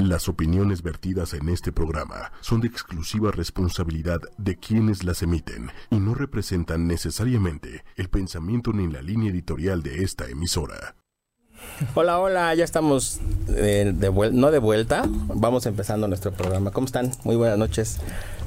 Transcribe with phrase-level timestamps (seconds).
[0.00, 6.00] Las opiniones vertidas en este programa son de exclusiva responsabilidad de quienes las emiten y
[6.00, 10.96] no representan necesariamente el pensamiento ni la línea editorial de esta emisora.
[11.94, 16.70] Hola, hola, ya estamos eh, de vuelta, no de vuelta, vamos empezando nuestro programa.
[16.70, 17.10] ¿Cómo están?
[17.24, 17.98] Muy buenas noches,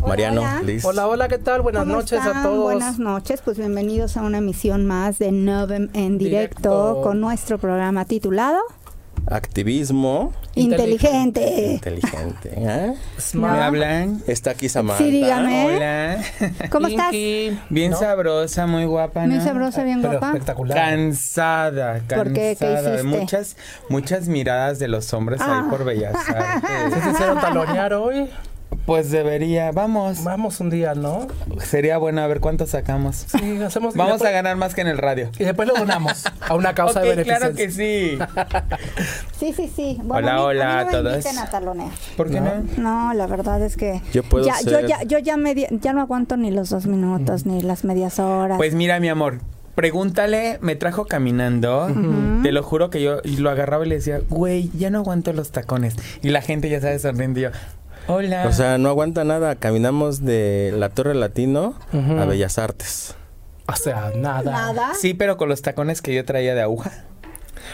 [0.08, 0.62] Mariano, hola.
[0.64, 0.84] Liz.
[0.84, 1.62] Hola, hola, ¿qué tal?
[1.62, 2.38] Buenas ¿Cómo noches están?
[2.38, 2.64] a todos.
[2.64, 7.02] Buenas noches, pues bienvenidos a una emisión más de Novem en directo, Directo.
[7.04, 8.58] con nuestro programa titulado
[9.28, 11.74] Activismo Inteligente.
[11.74, 12.52] inteligente.
[12.56, 12.94] ¿eh?
[13.20, 13.56] Smart.
[13.58, 14.24] ¿Me hablan?
[14.28, 15.04] Está aquí Samantha.
[15.04, 15.66] Sí, dígame.
[15.66, 16.18] Hola.
[16.70, 17.12] ¿Cómo estás?
[17.12, 17.98] Bien ¿No?
[18.00, 19.44] sabrosa, muy guapa, Muy ¿no?
[19.44, 20.28] sabrosa, bien Pero guapa.
[20.28, 20.78] espectacular.
[20.78, 22.24] Cansada, cansada.
[22.24, 22.56] ¿Por qué?
[22.60, 23.04] ¿Qué hiciste?
[23.04, 23.58] muchas,
[23.90, 25.64] muchas miradas de los hombres Ah.
[25.64, 26.98] ahí por Bellas ¿Se Artes.
[27.12, 28.30] hicieron talonear hoy?
[28.86, 30.24] Pues debería, vamos.
[30.26, 31.28] Vamos un día, ¿no?
[31.62, 33.16] Sería bueno a ver cuánto sacamos.
[33.28, 33.96] Sí, hacemos.
[33.96, 35.30] Vamos después- a ganar más que en el radio.
[35.40, 37.38] Y después lo donamos a una causa Ok, de beneficencia.
[37.40, 38.18] claro que sí.
[39.40, 40.00] Sí, sí, sí.
[40.08, 41.14] Hola, a mí- hola a, mí no me todos.
[41.26, 41.90] inviten a talonear.
[42.18, 42.52] ¿Por qué no?
[42.78, 45.92] No, la verdad es que Yo puedo ya, yo ser- ya, yo ya, media- ya
[45.94, 48.58] no aguanto ni los dos minutos ni las medias horas.
[48.58, 49.40] Pues mira, mi amor,
[49.76, 51.88] pregúntale, me trajo caminando.
[52.42, 55.52] Te lo juro que yo lo agarraba y le decía, güey, ya no aguanto los
[55.52, 55.96] tacones.
[56.22, 57.50] Y la gente ya sabe sonriendo y yo,
[58.08, 58.46] hola.
[58.48, 59.56] O sea, no aguanta nada.
[59.56, 63.16] Caminamos de la Torre Latino a Bellas Artes.
[63.68, 64.52] O sea, nada.
[64.52, 64.92] Nada.
[65.00, 66.92] sí, pero con los tacones que yo traía de aguja.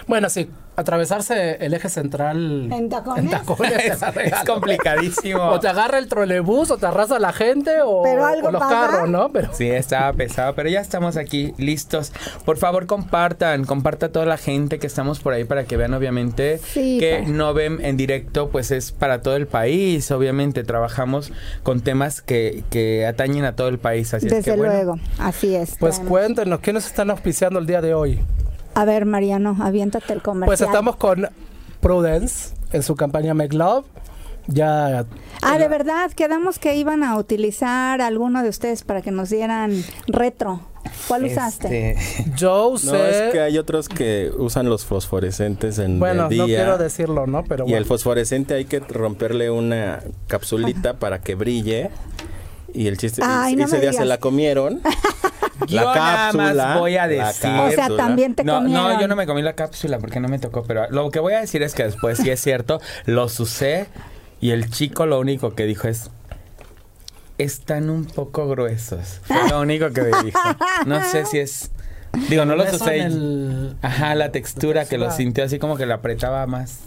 [0.07, 3.23] Bueno, sí, atravesarse el eje central ¿En tacones?
[3.25, 5.43] en tacones es, es complicadísimo.
[5.43, 8.61] O te agarra el trolebús o te arrasa la gente o, Pero algo o los
[8.61, 9.29] carros, ¿no?
[9.31, 12.13] Pero Sí, estaba pesado, pero ya estamos aquí listos.
[12.45, 15.93] Por favor, compartan, comparta a toda la gente que estamos por ahí para que vean,
[15.93, 20.09] obviamente, Sí, que no ven en directo, pues es para todo el país.
[20.11, 21.31] Obviamente, trabajamos
[21.63, 24.13] con temas que, que atañen a todo el país.
[24.13, 25.75] Así es Desde que, bueno, luego, así es.
[25.79, 28.19] pues Traemos- cuéntenos, ¿qué nos están auspiciando el día de hoy?
[28.75, 30.47] A ver, Mariano, aviéntate el comercial.
[30.47, 31.27] Pues estamos con
[31.81, 33.85] Prudence en su campaña Make Love.
[34.47, 35.05] Ya
[35.41, 39.83] Ah, de verdad, quedamos que iban a utilizar alguno de ustedes para que nos dieran
[40.07, 40.61] retro.
[41.07, 41.91] ¿Cuál usaste?
[41.91, 46.29] este, yo No, usé es que hay otros que usan los fosforescentes en Bueno, el
[46.29, 46.41] día.
[46.41, 47.43] no quiero decirlo, ¿no?
[47.43, 47.85] Pero Y el bueno.
[47.87, 51.89] fosforescente hay que romperle una capsulita para que brille.
[52.73, 54.81] Y el chiste, Ay, no ese día se la comieron.
[55.67, 57.97] Yo nada más voy a la decir- O sea, cápsula.
[57.97, 58.83] también te no, comieron.
[58.93, 61.33] no, yo no me comí la cápsula porque no me tocó, pero lo que voy
[61.33, 63.87] a decir es que después, sí es cierto, los usé
[64.39, 66.11] y el chico lo único que dijo es,
[67.37, 69.19] están un poco gruesos.
[69.23, 70.39] Fue lo único que me dijo.
[70.85, 71.71] No sé si es...
[72.29, 72.99] Digo, no los usé.
[73.01, 75.17] el- Ajá, la textura que lo textura.
[75.25, 76.79] sintió así como que lo apretaba más.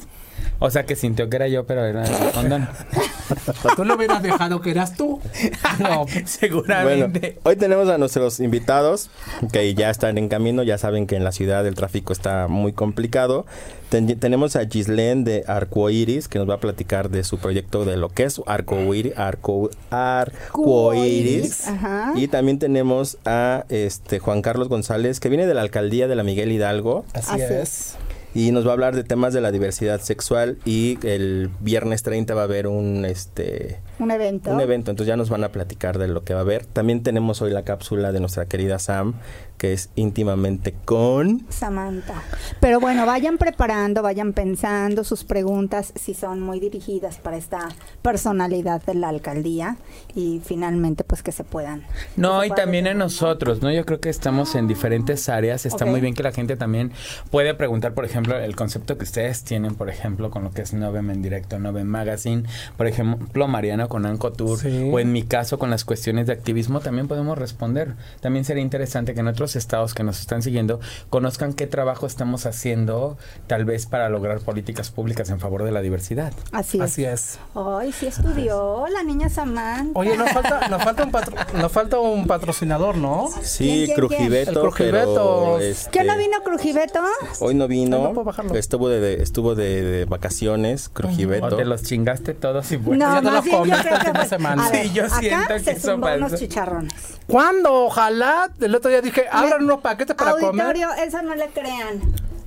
[0.65, 2.69] O sea, que sintió que era yo, pero era el condón.
[3.77, 5.21] ¿Tú lo hubieras dejado que eras tú?
[5.79, 6.05] No.
[6.05, 7.39] Bueno, Seguramente.
[7.45, 9.09] hoy tenemos a nuestros invitados
[9.53, 12.73] que ya están en camino, ya saben que en la ciudad el tráfico está muy
[12.73, 13.47] complicado.
[13.89, 17.97] Ten- tenemos a Gislén de Arcoiris que nos va a platicar de su proyecto de
[17.97, 21.69] lo que es Arcoiris, Arco, Arcoiris.
[21.69, 22.13] Ajá.
[22.17, 26.23] Y también tenemos a este Juan Carlos González que viene de la alcaldía de la
[26.23, 27.97] Miguel Hidalgo Así, Así es.
[28.35, 32.35] Y nos va a hablar de temas de la diversidad sexual y el viernes 30
[32.35, 34.51] va a haber un este Un evento.
[34.51, 36.67] un evento, entonces ya nos van a platicar de lo que va a haber.
[36.67, 39.15] También tenemos hoy la cápsula de nuestra querida Sam,
[39.59, 41.47] que es íntimamente con...
[41.49, 42.21] Samantha.
[42.59, 47.69] Pero bueno, vayan preparando, vayan pensando sus preguntas si son muy dirigidas para esta
[48.03, 49.77] personalidad de la alcaldía
[50.17, 51.85] y finalmente pues que se puedan.
[52.17, 53.71] No, se y puedan también en nosotros, ¿no?
[53.71, 55.65] Yo creo que estamos en diferentes áreas.
[55.65, 56.91] Está muy bien que la gente también
[57.31, 60.75] puede preguntar, por ejemplo, el concepto que ustedes tienen, por ejemplo, con lo que es
[60.75, 62.43] Novem en directo, Novem Magazine,
[62.77, 64.89] por ejemplo, Mariano con Anco Tour, Sí.
[64.91, 67.95] o en mi caso con las cuestiones de activismo, también podemos responder.
[68.21, 70.81] También sería interesante que en otros estados que nos están siguiendo
[71.11, 75.83] conozcan qué trabajo estamos haciendo, tal vez para lograr políticas públicas en favor de la
[75.83, 76.33] diversidad.
[76.53, 76.85] Así es.
[76.85, 77.39] Así es.
[77.55, 79.91] Ay, sí estudió la niña Samantha.
[79.99, 83.29] Oye, nos falta, nos falta un patro- nos falta un patrocinador, ¿no?
[83.43, 84.57] Sí, ¿Quién, quién, Crujibeto, quién?
[84.57, 85.41] El Crujibeto.
[85.43, 87.01] pero, este, ¿Qué no vino Crujibeto?
[87.41, 88.55] Hoy no vino, no puedo bajarlo.
[88.55, 91.47] estuvo de, de- estuvo de, de vacaciones, Crujibeto.
[91.47, 93.07] O te los chingaste todos y bueno.
[93.07, 94.71] No, ya te los comiste que de fue- semana.
[94.71, 96.37] ver, Sí, yo acá siento que se eso zumbó unos pasó.
[96.37, 96.95] chicharrones.
[97.27, 97.73] ¿Cuándo?
[97.87, 98.51] Ojalá.
[98.61, 100.47] El otro día dije, abran unos paquetes para comer.
[100.67, 102.01] Auditorio, eso no le crean.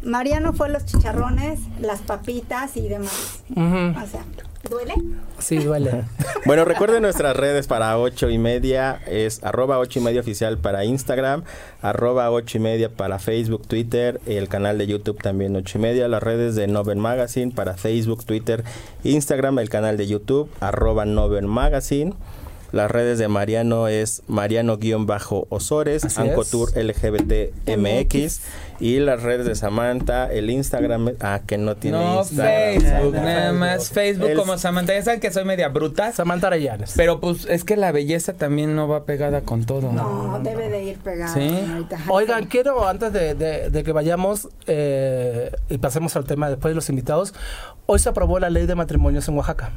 [0.04, 3.40] Mariano fue los chicharrones, las papitas y demás.
[3.50, 4.00] Ujú.
[4.04, 4.24] O sea,
[4.70, 4.94] ¿duele?
[5.40, 6.04] Sí, duele.
[6.46, 10.86] Bueno, recuerden nuestras redes para ocho y media, es arroba ocho y media oficial para
[10.86, 11.44] Instagram,
[11.82, 16.08] arroba ocho y media para Facebook, Twitter, el canal de YouTube también ocho y media,
[16.08, 18.64] las redes de Noven Magazine para Facebook, Twitter,
[19.04, 22.14] Instagram, el canal de YouTube, arroba Noven Magazine.
[22.76, 26.18] Las redes de Mariano es Mariano-Osores, es.
[26.18, 28.42] LGBT MX.
[28.82, 32.82] Y las redes de Samantha, el Instagram, ah, que no tiene No, Instagram.
[32.82, 33.90] Facebook, no, nada más.
[33.92, 34.94] Facebook El- como Samantha.
[34.94, 36.12] Ya saben que soy media bruta.
[36.12, 36.94] Samantha Arellanes.
[36.98, 39.94] Pero pues es que la belleza también no va pegada con todo.
[39.94, 41.34] No, debe de ir pegado.
[41.34, 41.88] Sí.
[42.10, 46.76] Oigan, quiero antes de, de- de que vayamos eh, y pasemos al tema después de
[46.76, 47.34] los invitados,
[47.86, 49.72] hoy se aprobó la ley de matrimonios en Oaxaca.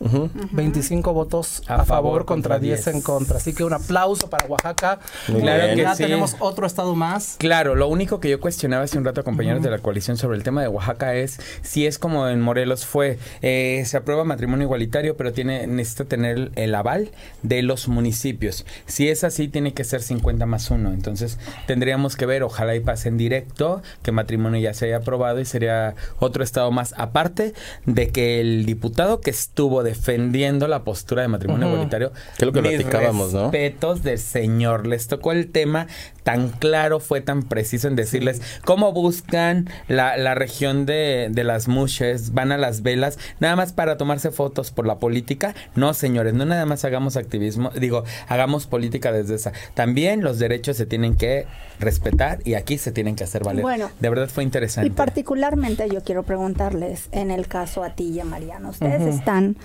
[0.00, 0.30] Ujú.
[0.52, 3.04] 25 votos A a, favor favor contra contra 10 en 10.
[3.04, 3.36] contra.
[3.38, 5.00] Así que un aplauso para Oaxaca.
[5.28, 5.76] Muy Claro bien.
[5.76, 6.04] que ya sí.
[6.04, 7.36] tenemos otro estado más.
[7.38, 10.36] Claro, lo único que yo cuestionaba hace un rato a compañeros de la coalición sobre
[10.36, 14.64] el tema de Oaxaca es si es como en Morelos fue, eh, se aprueba matrimonio
[14.64, 17.10] igualitario, pero tiene necesita tener el, aval
[17.42, 18.64] de los municipios.
[18.86, 20.92] Si es así, tiene que ser 50 más 1.
[20.92, 25.40] Entonces, tendríamos que ver, ojalá y pase en directo, que matrimonio ya se haya aprobado
[25.40, 27.52] y sería otro estado más, aparte
[27.86, 31.74] de que el diputado que estuvo defendiendo la postura de matrimonio Ujú.
[31.76, 33.42] igualitario, Que es lo que mis platicábamos, ¿no?
[33.50, 34.86] respetos del señor.
[34.86, 35.86] Les tocó el tema
[36.28, 41.68] tan claro, fue tan preciso en decirles cómo buscan la, la región de, de las
[41.68, 45.54] mushes, van a las velas, nada más para tomarse fotos por la política.
[45.74, 49.52] No, señores, no nada más hagamos activismo, digo, hagamos política desde esa.
[49.72, 51.46] También los derechos se tienen que
[51.80, 53.62] respetar y aquí se tienen que hacer valer.
[53.62, 53.90] Bueno.
[53.98, 54.86] de verdad fue interesante.
[54.86, 59.56] Y particularmente yo quiero preguntarles, en el caso a ti y a Mariano, ¿ustedes están,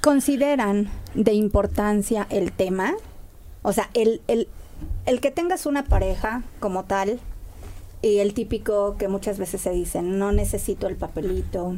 [0.00, 2.94] consideran de importancia el tema?
[3.60, 4.48] O sea, el, el,
[5.04, 7.20] el que tengas una pareja como tal
[8.02, 11.76] y el típico que muchas veces se dice, no necesito el papelito.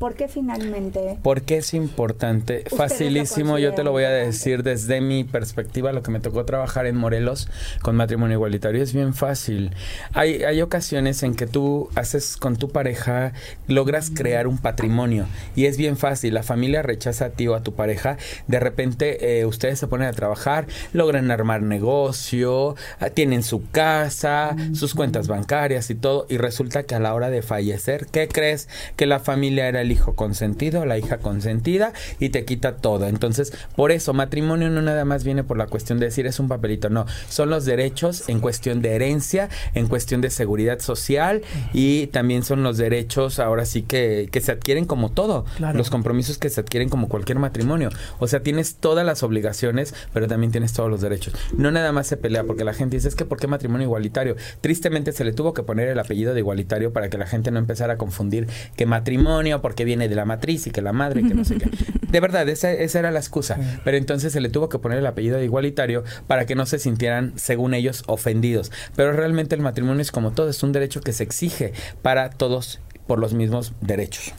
[0.00, 1.18] ¿Por qué finalmente?
[1.22, 2.64] ¿Por qué es importante?
[2.74, 6.86] Facilísimo, yo te lo voy a decir desde mi perspectiva, lo que me tocó trabajar
[6.86, 7.50] en Morelos
[7.82, 9.72] con matrimonio igualitario es bien fácil.
[10.14, 13.34] Hay, hay ocasiones en que tú haces con tu pareja,
[13.68, 16.32] logras crear un patrimonio y es bien fácil.
[16.32, 18.16] La familia rechaza a ti o a tu pareja,
[18.46, 24.56] de repente eh, ustedes se ponen a trabajar, logran armar negocio, ah, tienen su casa,
[24.72, 28.66] sus cuentas bancarias y todo, y resulta que a la hora de fallecer, ¿qué crees?
[28.96, 33.06] Que la familia era el hijo consentido, la hija consentida, y te quita todo.
[33.06, 36.48] Entonces, por eso, matrimonio no nada más viene por la cuestión de decir es un
[36.48, 41.42] papelito, no, son los derechos en cuestión de herencia, en cuestión de seguridad social,
[41.72, 45.76] y también son los derechos, ahora sí que, que se adquieren como todo, Claro.
[45.76, 47.90] los compromisos que se adquieren como cualquier matrimonio.
[48.18, 51.34] O sea, tienes todas las obligaciones, pero también tienes todos los derechos.
[51.56, 54.36] No nada más se pelea, porque la gente dice, es que ¿por qué matrimonio igualitario?
[54.60, 57.58] Tristemente se le tuvo que poner el apellido de igualitario para que la gente no
[57.58, 58.46] empezara a confundir
[58.76, 61.56] que matrimonio, porque viene de la matriz y que la madre, y que no sé
[61.56, 61.68] qué.
[62.10, 63.56] De verdad, esa, esa era la excusa.
[63.84, 66.78] Pero entonces se le tuvo que poner el apellido de igualitario para que no se
[66.78, 68.72] sintieran, según ellos, ofendidos.
[68.96, 71.72] Pero realmente el matrimonio es como todo, es un derecho que se exige
[72.02, 74.32] para todos por los mismos derechos.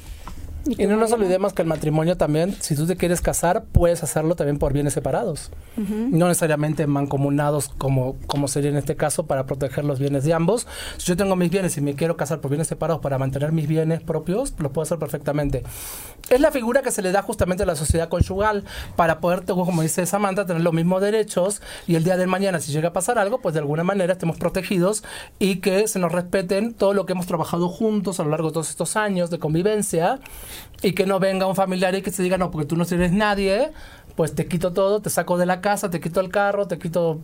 [0.66, 4.36] Y no nos olvidemos que el matrimonio también, si tú te quieres casar, puedes hacerlo
[4.36, 5.52] también por bienes separados.
[5.76, 10.68] No necesariamente mancomunados como, como sería en este caso para proteger los bienes de ambos.
[10.98, 13.68] Si yo tengo mis bienes y me quiero casar por bienes separados para mantener mis
[13.68, 15.64] bienes propios, lo puedo hacer perfectamente.
[16.30, 18.64] Es la figura que se le da justamente a la sociedad conyugal
[18.96, 22.72] para poder, como dice Samantha, tener los mismos derechos y el día de mañana, si
[22.72, 25.04] llega a pasar algo, pues de alguna manera estemos protegidos
[25.40, 28.54] y que se nos respeten todo lo que hemos trabajado juntos a lo largo de
[28.54, 30.20] todos estos años de convivencia
[30.82, 33.12] y que no venga un familiar y que se diga, no, porque tú no eres
[33.12, 33.72] nadie,
[34.16, 37.22] pues te quito todo, te saco de la casa, te quito el carro, te quito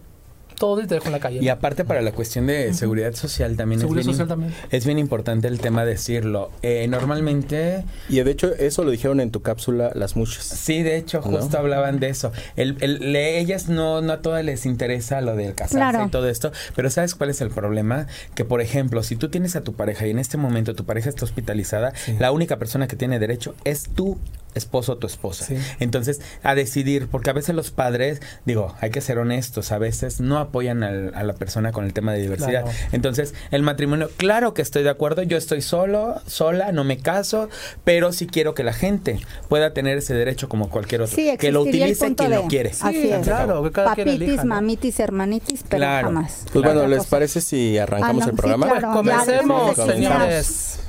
[0.58, 1.40] todo y te dejo en la calle.
[1.42, 4.54] Y aparte para la cuestión de seguridad social también, Seguridad es, bien, social también.
[4.72, 6.52] es bien importante el tema decirlo.
[6.62, 10.44] Eh, normalmente, Y de hecho, eso lo dijeron en tu cápsula las muchas.
[10.44, 11.38] sí, de hecho, ¿No?
[11.40, 12.32] justo hablaban de eso.
[12.56, 16.06] El, el- le- ellas no, no a todas les interesa lo del casarse Claro.
[16.08, 18.08] y todo esto, pero ¿sabes cuál es el problema?
[18.36, 21.10] Que, por ejemplo, si tú tienes a tu pareja y en este momento tu pareja
[21.10, 24.18] está hospitalizada, la única persona que tiene derecho es tu
[24.56, 25.46] esposo o tu esposa.
[25.46, 25.56] Sí.
[25.80, 30.20] Entonces, a decidir, porque a veces los padres, digo, hay que ser honestos, a veces
[30.20, 32.64] no apoyan al- a la persona con el tema de diversidad.
[32.64, 32.78] Claro.
[32.92, 37.50] Entonces, el matrimonio, claro que estoy de acuerdo, yo estoy solo, sola, no me caso,
[37.84, 41.16] pero sí quiero que la gente pueda tener ese derecho como cualquier otro.
[41.16, 42.72] Sí, que lo utilice quien de- lo quiere.
[42.72, 43.26] Así Sí, es.
[43.26, 44.56] claro, que cada quien Papitis, elija, ¿no?
[44.56, 46.08] mamitis, hermanitis, pero Claro.
[46.08, 46.46] jamás.
[46.52, 48.68] Pues bueno, ¿les parece si arrancamos Ah, no, el sí, programa?
[48.68, 48.92] claro.
[48.94, 50.80] Comencemos, señores.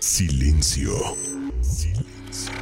[0.00, 0.92] Silencio.
[1.60, 2.52] Silencio.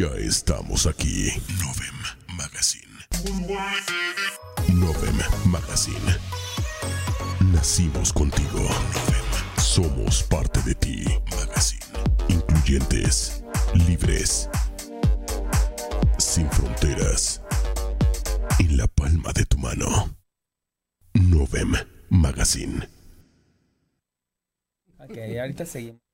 [0.00, 1.30] Ya estamos aquí.
[1.58, 1.92] Novem
[2.34, 2.86] Magazine.
[4.72, 6.16] Novem Magazine.
[7.52, 8.60] Nacimos contigo.
[8.60, 9.58] Novem.
[9.58, 11.04] Somos parte de ti.
[11.36, 11.84] Magazine.
[12.30, 13.44] Incluyentes.
[13.74, 14.48] Libres.
[16.16, 17.42] Sin fronteras.
[18.58, 20.16] En la palma de tu mano.
[21.12, 21.74] Novem
[22.08, 22.88] Magazine.
[24.98, 26.09] Ok, ahorita seguimos.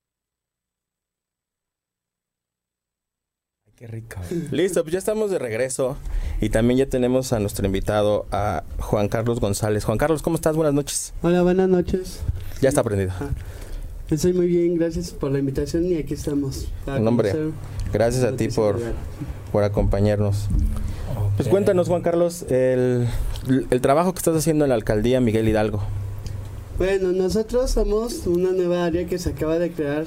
[3.76, 4.16] Qué rico.
[4.50, 5.96] Listo, pues ya estamos de regreso
[6.40, 9.84] y también ya tenemos a nuestro invitado, a Juan Carlos González.
[9.84, 10.56] Juan Carlos, ¿cómo estás?
[10.56, 11.12] Buenas noches.
[11.22, 12.20] Hola, buenas noches.
[12.62, 13.12] Ya está aprendido.
[14.08, 16.68] Estoy muy bien, gracias por la invitación y aquí estamos.
[16.86, 17.34] No, hombre,
[17.92, 18.80] Gracias a ti por,
[19.52, 20.46] por acompañarnos.
[21.36, 23.06] Pues cuéntanos, Juan Carlos, el,
[23.70, 25.82] el trabajo que estás haciendo en la alcaldía Miguel Hidalgo.
[26.78, 30.04] Bueno, nosotros somos una nueva área que se acaba de crear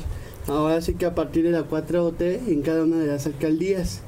[0.48, 4.01] ahora sí que a partir de la 4OT en cada una de las alcaldías.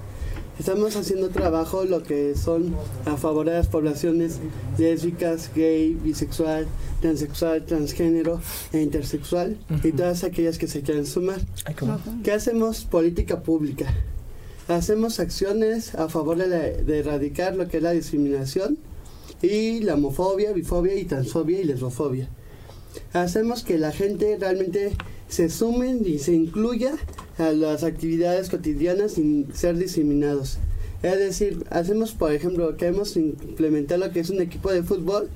[0.59, 4.37] Estamos haciendo trabajo lo que son a favor de las poblaciones
[4.77, 6.67] lésbicas, gay, bisexual,
[7.01, 8.39] transexual, transgénero
[8.71, 11.39] e intersexual y todas aquellas que se quieran sumar.
[12.23, 12.83] ¿Qué hacemos?
[12.83, 13.91] Política pública.
[14.67, 18.77] Hacemos acciones a favor de, la- de erradicar lo que es la discriminación
[19.41, 22.29] y la homofobia, bifobia y transfobia y lesbofobia.
[23.13, 24.91] Hacemos que la gente realmente
[25.31, 26.93] se sumen y se incluya
[27.37, 30.57] a las actividades cotidianas sin ser discriminados.
[31.01, 35.29] Es decir, hacemos, por ejemplo, queremos implementar lo que es un equipo de fútbol,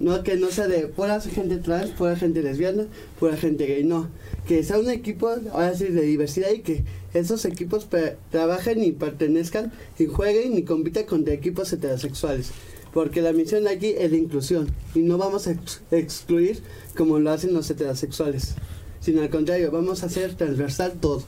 [0.00, 2.86] no que no sea de pura gente trans, pura gente lesbiana,
[3.18, 4.08] pura gente gay, no.
[4.46, 7.86] Que sea un equipo, ahora sí, de diversidad y que esos equipos
[8.30, 12.50] trabajen y pertenezcan y jueguen y compitan contra equipos heterosexuales.
[12.92, 16.58] Porque la misión aquí es de inclusión y no vamos a ex- excluir
[16.96, 18.54] como lo hacen los heterosexuales,
[19.00, 21.22] sino al contrario, vamos a hacer transversal todo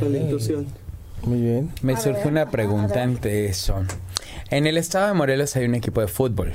[0.00, 0.66] con la inclusión.
[1.24, 1.70] Muy bien.
[1.82, 3.76] Me A surge ver, una pregunta ante eso.
[4.50, 6.52] En el estado de Morelos hay un equipo de fútbol.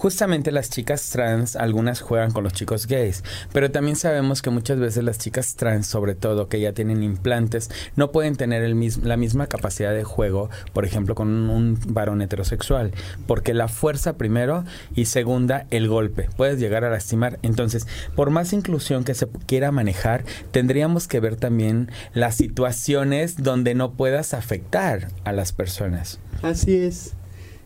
[0.00, 4.78] Justamente las chicas trans, algunas juegan con los chicos gays, pero también sabemos que muchas
[4.78, 9.18] veces las chicas trans, sobre todo que ya tienen implantes, no pueden tener el la
[9.18, 12.92] misma capacidad de juego, por ejemplo, con un, un varón heterosexual,
[13.26, 14.64] porque la fuerza primero
[14.94, 17.38] y segunda, el golpe, puedes llegar a lastimar.
[17.42, 23.74] Entonces, por más inclusión que se quiera manejar, tendríamos que ver también las situaciones donde
[23.74, 26.20] no puedas afectar a las personas.
[26.40, 27.19] Así es.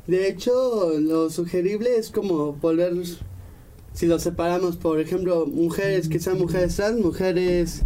[0.07, 2.93] De hecho, lo sugerible es como volver,
[3.95, 7.83] si lo separamos, por ejemplo, mujeres que sean mujeres trans, mujeres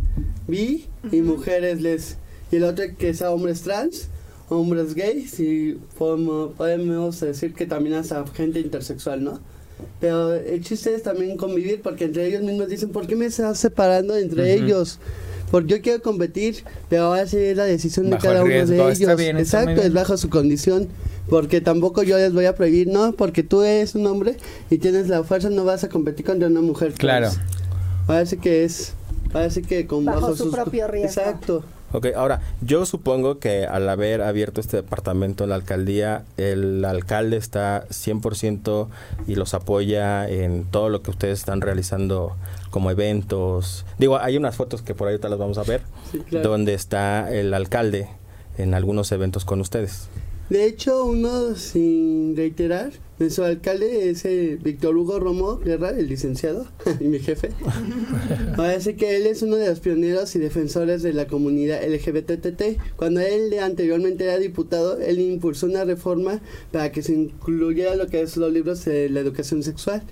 [0.49, 2.19] bi y mujeres les...
[2.51, 4.09] Y el otro que sea hombres trans,
[4.49, 9.41] hombres gays y podemos, podemos decir que también hasta gente intersexual, ¿no?
[10.01, 13.59] Pero el chiste es también convivir porque entre ellos mismos dicen, ¿por qué me estás
[13.59, 14.99] separando entre ellos?
[15.51, 18.61] Porque yo quiero competir, pero ahora sí es la decisión de Bajo cada uno de
[18.63, 19.17] está ellos.
[19.17, 20.89] bien, está muy Exacto, es bajo su condición.
[21.29, 24.37] Porque tampoco yo les voy a prohibir, no, porque tú eres un hombre
[24.71, 26.93] y tienes la fuerza, no vas a competir contra una mujer.
[26.95, 27.29] Claro.
[27.31, 27.41] trans.
[28.07, 28.93] Parece que es,
[29.33, 31.09] parece que con Bajo su sus- propio riesgo.
[31.21, 31.65] Exacto.
[31.93, 37.39] Ok, ahora, yo supongo que al haber abierto este departamento en la alcaldía, el alcalde
[37.39, 38.89] está 100%
[39.27, 42.37] y los apoya en todo lo que ustedes están realizando
[42.71, 43.87] como eventos.
[43.99, 45.81] Digo, hay unas fotos que por ahí ahorita las vamos a ver,
[46.13, 46.51] Sí, claro.
[46.51, 48.09] donde está el alcalde
[48.59, 50.09] en algunos eventos con ustedes.
[50.51, 56.67] De hecho, uno, sin reiterar, nuestro alcalde es el Víctor Hugo Romo Guerra, el licenciado,
[57.01, 57.51] y mi jefe.
[58.57, 62.97] Parece que él es uno de los pioneros y defensores de la comunidad LGBTT.
[62.97, 68.21] Cuando él anteriormente era diputado, él impulsó una reforma para que se incluyera lo que
[68.21, 70.03] es los libros de la educación sexual.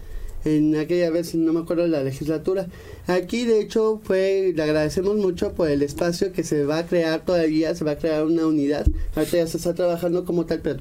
[0.45, 2.69] En aquella vez, no me acuerdo la legislatura.
[3.09, 7.25] Aquí, de hecho, fue, le agradecemos mucho por el espacio que se va a crear
[7.25, 8.87] todavía, se va a crear una unidad.
[9.17, 10.79] Ahorita ya se está trabajando como tal, pero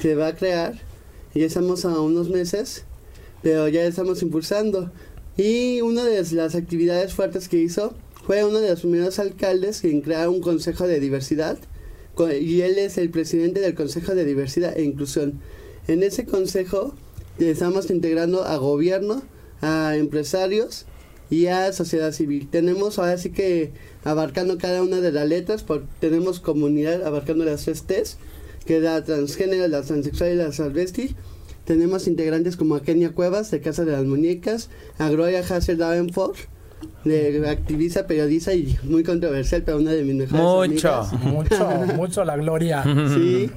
[0.00, 0.91] se va a crear.
[1.34, 2.84] Ya estamos a unos meses,
[3.42, 4.90] pero ya estamos impulsando.
[5.36, 7.94] Y una de las actividades fuertes que hizo
[8.26, 11.58] fue uno de los primeros alcaldes en crear un consejo de diversidad.
[12.40, 15.40] Y él es el presidente del Consejo de Diversidad e Inclusión.
[15.88, 16.94] En ese consejo
[17.38, 19.22] estamos integrando a gobierno,
[19.62, 20.84] a empresarios
[21.30, 22.48] y a sociedad civil.
[22.50, 23.72] Tenemos ahora sí que
[24.04, 28.18] abarcando cada una de las letras, por, tenemos comunidad abarcando las tres T's,
[28.64, 31.14] que la transgénero, la transexual y la transvesti.
[31.64, 36.36] Tenemos integrantes como a Kenia Cuevas, de Casa de las Muñecas, a Gloria Hassel Davenport,
[37.04, 40.92] de activista, periodista y muy controversial, pero una de mis mejores Mucho.
[40.92, 41.12] amigas.
[41.24, 42.82] Mucho, mucho la gloria.
[43.14, 43.48] Sí.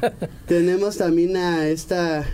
[0.46, 2.24] Tenemos también a esta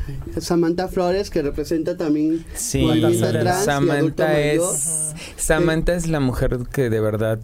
[0.41, 4.63] Samantha Flores que representa también Sí, y Samantha mayor.
[4.63, 7.41] es Samantha es la mujer que de verdad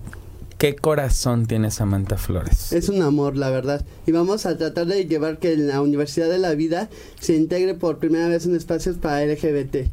[0.63, 2.73] qué corazón tiene Samantha Flores.
[2.73, 3.85] Es un amor, la verdad.
[4.07, 6.89] Y vamos a tratar de llevar que en la Universidad de la Vida
[7.19, 9.89] se integre por primera vez en espacios para LGBT.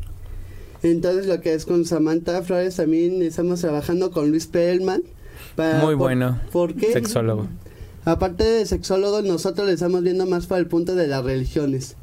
[0.83, 5.01] Entonces lo que es con Samantha Flores también estamos trabajando con Luis Perelman.
[5.55, 6.39] Para, Muy por- bueno.
[6.51, 6.93] ¿Por qué?
[6.93, 7.47] Sexólogo.
[8.05, 11.95] Aparte de sexólogo, nosotros le estamos viendo más para el punto de las religiones.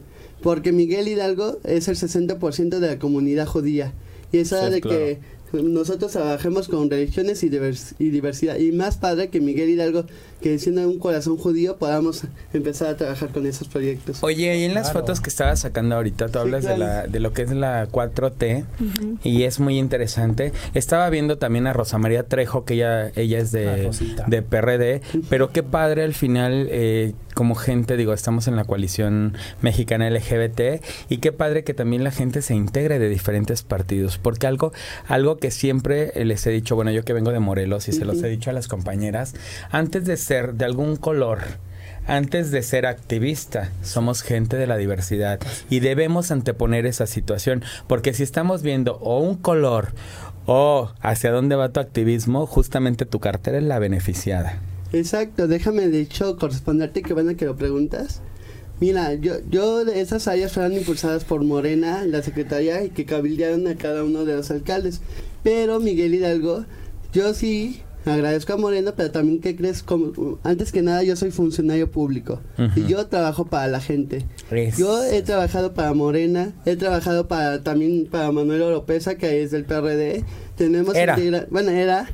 [0.42, 3.92] Porque Miguel Hidalgo es el 60% de la comunidad judía.
[4.32, 4.98] Y esa Sí, de claro.
[4.98, 5.20] que
[5.52, 8.56] nosotros trabajemos con religiones y, y diversidad.
[8.56, 10.04] Y más padre que Miguel Hidalgo,
[10.40, 14.22] que siendo un corazón judío, podamos empezar a trabajar con esos proyectos.
[14.22, 17.32] Oye, y en las fotos que estabas sacando ahorita, tú hablas de, la, de lo
[17.32, 18.64] que es la 4T
[19.22, 20.52] y es muy interesante.
[20.74, 23.90] Estaba viendo también a Rosa María Trejo, que ella, ella es de,
[24.26, 29.36] de PRD, pero qué padre al final, eh, como gente, digo, estamos en la coalición
[29.60, 34.46] mexicana LGBT y qué padre que también la gente se integre de diferentes partidos, porque
[34.46, 34.72] algo,
[35.06, 38.22] algo que siempre les he dicho, bueno, yo que vengo de Morelos y se los
[38.22, 39.34] he dicho a las compañeras,
[39.70, 41.40] antes de ser de algún color,
[42.06, 45.38] antes de ser activista, somos gente de la diversidad
[45.68, 49.88] y debemos anteponer esa situación, porque si estamos viendo o un color
[50.46, 54.58] o hacia dónde va tu activismo, justamente tu cartera es la beneficiada.
[54.92, 58.20] Exacto, déjame de hecho corresponderte que bueno que lo preguntas.
[58.78, 63.76] Mira, yo, yo esas áreas fueron impulsadas por Morena, la secretaria, y que cabildearon a
[63.76, 65.00] cada uno de los alcaldes.
[65.42, 66.66] Pero Miguel Hidalgo,
[67.12, 71.30] yo sí agradezco a Morena, pero también que crees, como, antes que nada yo soy
[71.30, 72.40] funcionario público
[72.76, 74.24] y yo trabajo para la gente.
[74.76, 79.64] Yo he trabajado para Morena, he trabajado para también para Manuel Oropesa, que es del
[79.64, 80.24] PRD.
[80.56, 80.94] Tenemos
[81.50, 82.08] bueno, era,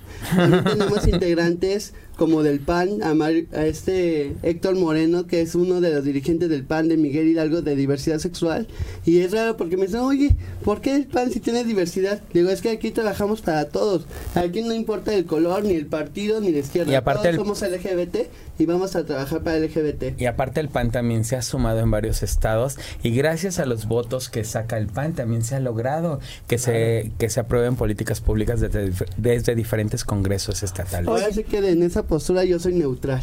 [0.64, 6.04] tenemos integrantes como del PAN, a, a, este Héctor Moreno, que es uno de los
[6.04, 8.66] dirigentes del PAN de Miguel Hidalgo de diversidad sexual.
[9.04, 12.20] Y es raro porque me dicen, oye, ¿por qué el PAN si tiene diversidad?
[12.32, 14.06] Digo, es que aquí trabajamos para todos.
[14.34, 16.92] Aquí no importa el color, ni el partido, ni la izquierda.
[16.92, 18.28] Y aparte todos somos LGBT
[18.58, 20.20] y vamos a trabajar para LGBT.
[20.20, 23.86] Y aparte el PAN también se ha sumado en varios estados y gracias a los
[23.86, 28.20] votos que saca el PAN también se ha logrado que se que se aprueben políticas
[28.20, 31.08] públicas desde, desde diferentes congresos estatales.
[31.08, 33.22] Ahora sí que en esa postura yo soy neutral.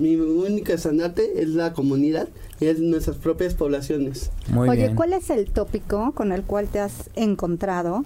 [0.00, 2.28] Mi única estandarte es la comunidad
[2.58, 4.30] y es nuestras propias poblaciones.
[4.56, 8.04] Oye, ¿cuál es el tópico con el cual te has encontrado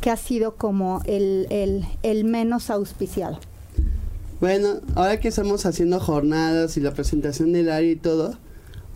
[0.00, 3.40] que ha sido como el, el, el menos auspiciado?
[4.40, 8.38] Bueno, ahora que estamos haciendo jornadas y la presentación del área y todo,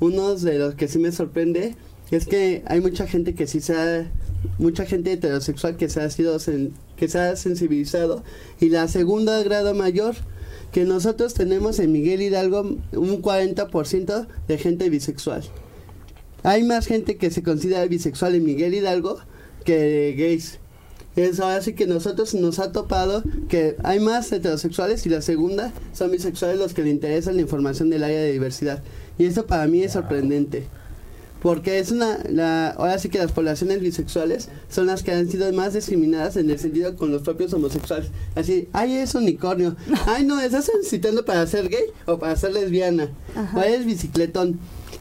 [0.01, 1.77] uno de los que sí me sorprende
[2.11, 4.11] es que hay mucha gente que sí se ha,
[4.59, 6.39] mucha gente heterosexual que se ha sido
[6.97, 8.25] que se ha sensibilizado
[8.61, 10.15] y la segunda grado mayor
[10.73, 12.61] que nosotros tenemos en Miguel Hidalgo
[12.93, 15.43] un 40% de gente bisexual.
[16.43, 19.19] Hay más gente que se considera bisexual en Miguel Hidalgo
[19.65, 20.59] que gays.
[21.17, 26.13] Es así que nosotros nos ha topado que hay más heterosexuales y la segunda son
[26.13, 28.83] bisexuales los que le interesan la información del área de diversidad.
[29.19, 30.69] Y eso para mí es sorprendente.
[31.41, 35.53] Porque es una, la, ahora sí que las poblaciones bisexuales son las que han sido
[35.53, 38.09] más discriminadas en el sentido con los propios homosexuales.
[38.35, 39.77] Así, ay, es unicornio.
[40.07, 43.11] Ay, no, estás necesitando para ser gay o para ser lesbiana.
[43.55, 44.59] O eres bicicletón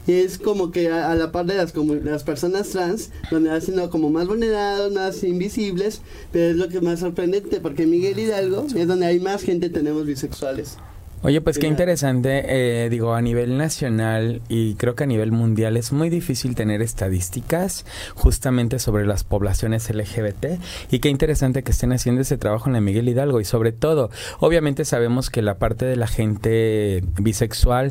[0.08, 3.90] es como que a, la par de las, como, las personas trans, donde han sido
[3.90, 6.00] como más vulnerados, más invisibles,
[6.32, 10.06] pero es lo que más sorprendente, porque Miguel Hidalgo es donde hay más gente, tenemos
[10.06, 10.78] bisexuales.
[11.22, 15.76] Oye, pues qué interesante, eh, digo, a nivel nacional y creo que a nivel mundial
[15.76, 20.60] es muy difícil tener estadísticas justamente sobre las poblaciones LGBT
[20.92, 24.10] y qué interesante que estén haciendo ese trabajo en la Miguel Hidalgo y sobre todo,
[24.38, 27.90] obviamente sabemos que la parte de la gente bisexual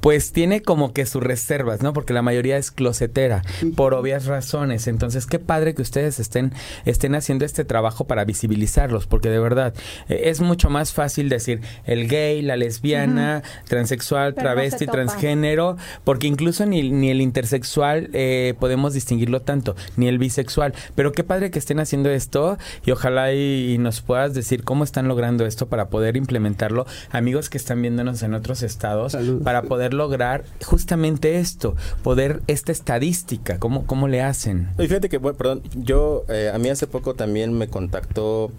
[0.00, 1.92] pues tiene como que sus reservas, ¿no?
[1.92, 3.42] Porque la mayoría es closetera,
[3.76, 4.86] por obvias razones.
[4.86, 6.52] Entonces, qué padre que ustedes estén,
[6.84, 9.74] estén haciendo este trabajo para visibilizarlos, porque de verdad
[10.08, 16.66] eh, es mucho más fácil decir el gay, la lesbiana, transexual, travesti, transgénero, porque incluso
[16.66, 20.74] ni, ni el intersexual eh, podemos distinguirlo tanto, ni el bisexual.
[20.94, 25.06] Pero qué padre que estén haciendo esto y ojalá y, nos puedas decir cómo están
[25.06, 26.86] logrando esto para poder implementarlo.
[27.10, 33.58] Amigos que están viéndonos en otros estados, para poder lograr justamente esto, poder esta estadística,
[33.58, 34.68] ¿cómo, cómo le hacen?
[34.76, 38.50] fíjate que, bueno, perdón, yo, eh, a mí hace poco también me contactó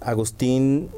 [0.00, 0.88] Agustín,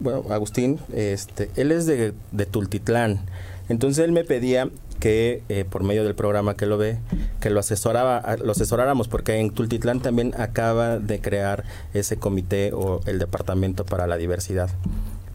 [0.00, 3.20] bueno, Agustín, este, él es de, de Tultitlán,
[3.68, 4.68] entonces él me pedía
[5.02, 6.96] que eh, por medio del programa que lo ve,
[7.40, 13.00] que lo asesoraba, lo asesoráramos, porque en Tultitlán también acaba de crear ese comité o
[13.06, 14.70] el departamento para la diversidad.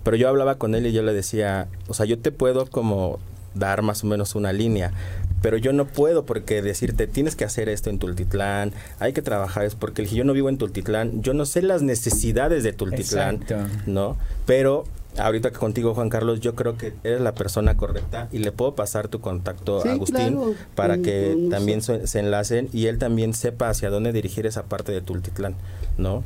[0.03, 3.19] Pero yo hablaba con él y yo le decía, o sea, yo te puedo como
[3.59, 4.91] dar más o menos una línea.
[5.41, 9.65] Pero yo no puedo porque decirte, tienes que hacer esto en Tultitlán, hay que trabajar,
[9.65, 13.45] es porque yo no vivo en Tultitlán, yo no sé las necesidades de Tultitlán,
[13.85, 14.17] ¿no?
[14.45, 14.85] Pero
[15.17, 18.75] ahorita que contigo, Juan Carlos, yo creo que eres la persona correcta y le puedo
[18.75, 20.39] pasar tu contacto a Agustín
[20.75, 25.01] para que también se enlacen y él también sepa hacia dónde dirigir esa parte de
[25.01, 25.55] Tultitlán,
[25.97, 26.23] ¿no?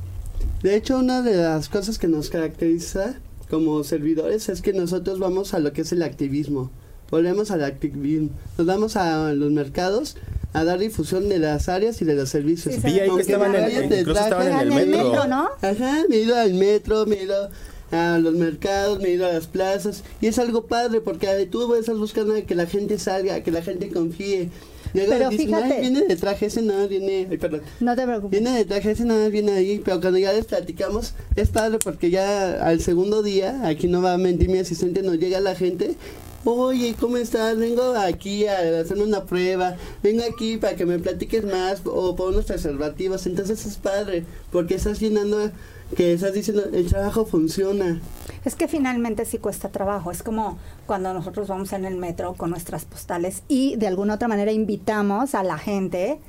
[0.64, 3.16] De hecho, una de las cosas que nos caracteriza
[3.50, 6.72] como servidores es que nosotros vamos a lo que es el activismo
[7.12, 8.30] volvemos al activismo.
[8.58, 10.16] Nos vamos a los mercados
[10.54, 12.76] a dar difusión de las áreas y de los servicios.
[12.76, 15.28] Sí, Vi ahí que estaban en, traje, en el metro.
[15.28, 15.50] ¿no?
[15.62, 17.50] Ajá, me he ido al metro, me he ido
[17.92, 21.74] a los mercados, me he ido a las plazas y es algo padre porque tú
[21.76, 24.50] estás buscando que la gente salga, que la gente confíe.
[24.94, 25.82] Luego Pero dicen, "Ay, fíjate.
[25.82, 27.62] viene de traje, ese no viene, ay, perdón.
[27.80, 28.32] No te preocupes.
[28.42, 31.80] Viene de traje, ese nada más viene ahí, pero cuando ya les platicamos, es padre
[31.82, 35.56] porque ya al segundo día, aquí no va a mentir mi asistente, nos llega la
[35.56, 35.96] gente.
[36.44, 37.56] Oye, ¿cómo estás?
[37.56, 39.76] Vengo aquí a hacerme una prueba.
[40.02, 43.28] Vengo aquí para que me platiques más o por unos preservativos.
[43.28, 45.52] Entonces es padre porque estás llenando,
[45.96, 48.02] que estás diciendo, el trabajo funciona.
[48.44, 50.10] Es que finalmente sí cuesta trabajo.
[50.10, 54.28] Es como cuando nosotros vamos en el metro con nuestras postales y de alguna otra
[54.28, 56.20] manera invitamos a la gente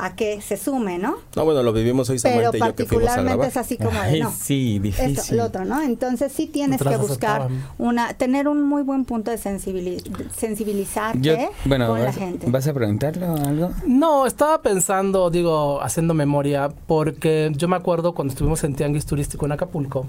[0.00, 1.16] a que se sume, ¿no?
[1.34, 3.48] No, bueno, lo vivimos hoy Pero y yo que particularmente grabar.
[3.48, 4.30] es así como de, Ay, no.
[4.32, 5.18] sí, difícil.
[5.18, 5.82] Esto, lo otro, ¿no?
[5.82, 7.64] Entonces sí tienes Otras que buscar aceptaban.
[7.78, 10.02] una, tener un muy buen punto de sensibili-
[10.36, 11.34] sensibilizarte Yo,
[11.64, 12.46] bueno, con la gente.
[12.50, 13.70] ¿vas a preguntarle algo?
[13.86, 19.46] No, estaba pensando, digo, haciendo memoria, porque yo me acuerdo cuando estuvimos en Tianguis Turístico
[19.46, 20.06] en Acapulco,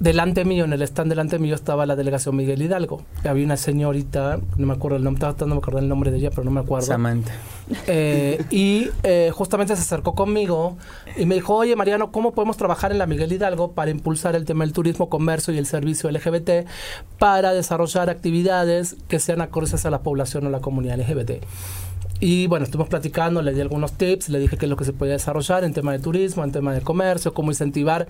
[0.00, 3.02] delante mío, en el stand delante mío estaba la delegación Miguel Hidalgo.
[3.24, 6.18] Había una señorita, no me acuerdo el nombre, estaba tratando de acordar el nombre de
[6.18, 6.86] ella, pero no me acuerdo.
[6.86, 7.32] Samantha.
[7.86, 10.76] Eh, y eh, justamente se acercó conmigo
[11.16, 14.44] y me dijo, oye Mariano, ¿cómo podemos trabajar en la Miguel Hidalgo para impulsar el
[14.44, 16.66] tema del turismo, comercio y el servicio LGBT
[17.18, 21.44] para desarrollar actividades que sean acordes a la población o la comunidad LGBT?
[22.20, 24.92] Y bueno, estuvimos platicando, le di algunos tips, le dije qué es lo que se
[24.92, 28.06] podía desarrollar en tema de turismo, en tema de comercio, cómo incentivar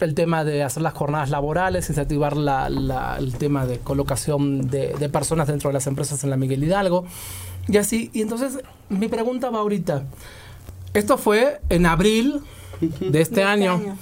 [0.00, 4.94] el tema de hacer las jornadas laborales, incentivar la- la- el tema de colocación de,
[4.98, 7.04] de personas dentro de las empresas en la Miguel Hidalgo.
[7.68, 10.02] Y así, y entonces mi pregunta va ahorita.
[10.94, 12.40] Esto fue en abril
[12.80, 13.96] de este, De año.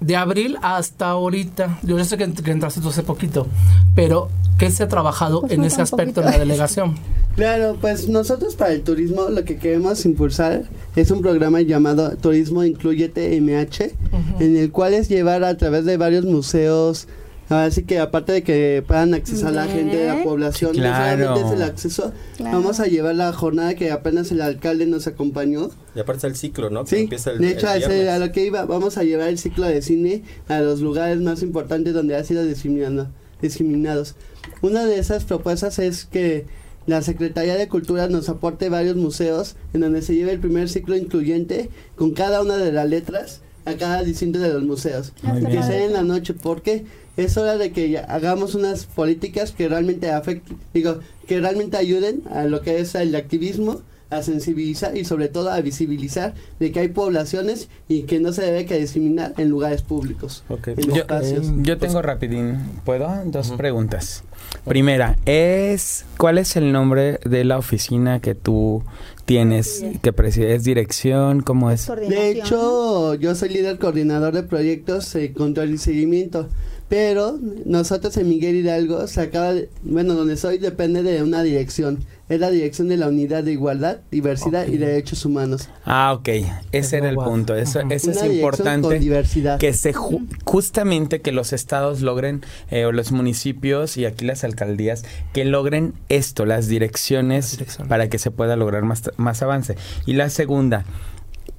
[0.00, 1.78] De abril hasta ahorita.
[1.82, 3.46] Yo ya sé que, que entraste tú hace poquito,
[3.94, 6.94] pero ¿qué se ha trabajado Pues en ese aspecto en la delegación?
[7.34, 10.62] Claro, pues nosotros para el turismo lo que queremos impulsar
[10.94, 13.90] es un programa llamado Turismo Incluyete MH,
[14.38, 17.08] en el cual es llevar a través de varios museos,
[17.48, 20.24] así que aparte de que puedan accesar la gente de la Bien.
[20.28, 21.46] población, Sí, no solamente claro.
[21.48, 22.56] es el acceso, Claro.
[22.58, 25.70] vamos a llevar la jornada que apenas el alcalde nos acompañó.
[25.96, 26.84] Y aparte el ciclo, ¿no?
[26.84, 29.28] Que Sí, empieza el, de hecho, el a, a lo que iba, vamos a llevar
[29.28, 33.08] el ciclo de cine a los lugares más importantes donde ha sido discriminado,
[33.40, 34.14] discriminados.
[34.62, 36.46] Una de esas propuestas es que
[36.86, 40.96] la Secretaría de Cultura nos aporte varios museos en donde se lleve el primer ciclo
[40.96, 45.12] incluyente con cada una de las letras a cada distinto de los museos.
[45.22, 46.84] Que sea en la noche, porque
[47.16, 52.22] es hora de que ya hagamos unas políticas que realmente afecten, digo, que realmente ayuden
[52.30, 56.80] a lo que es el activismo, a sensibilizar y sobre todo a visibilizar de que
[56.80, 60.68] hay poblaciones y que no se debe que discriminar en lugares públicos, Ok.
[60.68, 63.10] en Yo, tengo rapidín, ¿puedo?
[63.26, 64.24] Dos preguntas.
[64.64, 68.82] Primera, es ¿cuál es el nombre de la oficina que tú
[69.24, 70.54] tienes que preside?
[70.54, 71.40] ¿Es dirección?
[71.40, 71.86] ¿Cómo es?
[71.86, 76.48] De hecho, yo soy líder coordinador de proyectos, eh, control y seguimiento.
[76.88, 82.04] Pero nosotros en Miguel Hidalgo se acaba de, bueno, donde soy depende de una dirección.
[82.28, 84.78] Es la dirección de la Unidad de Igualdad, Diversidad y.
[84.78, 85.68] Derechos Humanos.
[85.84, 86.28] Ah, ok.
[86.72, 87.54] Ese era el punto.
[87.54, 88.98] Eso, eso es importante.
[88.98, 89.58] diversidad.
[89.58, 94.42] Que se ju- justamente que los estados logren, eh, o los municipios y aquí las
[94.44, 97.88] alcaldías, que logren esto, las direcciones, Las direcciones.
[97.88, 99.76] para que se pueda lograr más, más avance.
[100.06, 100.84] Y la segunda,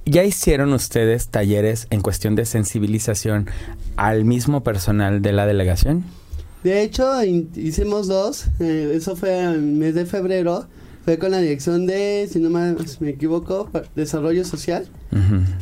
[0.06, 3.48] ¿ya hicieron ustedes talleres en cuestión de sensibilización
[3.96, 6.04] al mismo personal de la delegación?
[6.64, 8.46] De hecho, hicimos dos.
[8.60, 10.66] eh, eso fue en el mes de febrero.
[11.04, 14.88] Fue con la dirección de, si no más me equivoco, Desarrollo Social.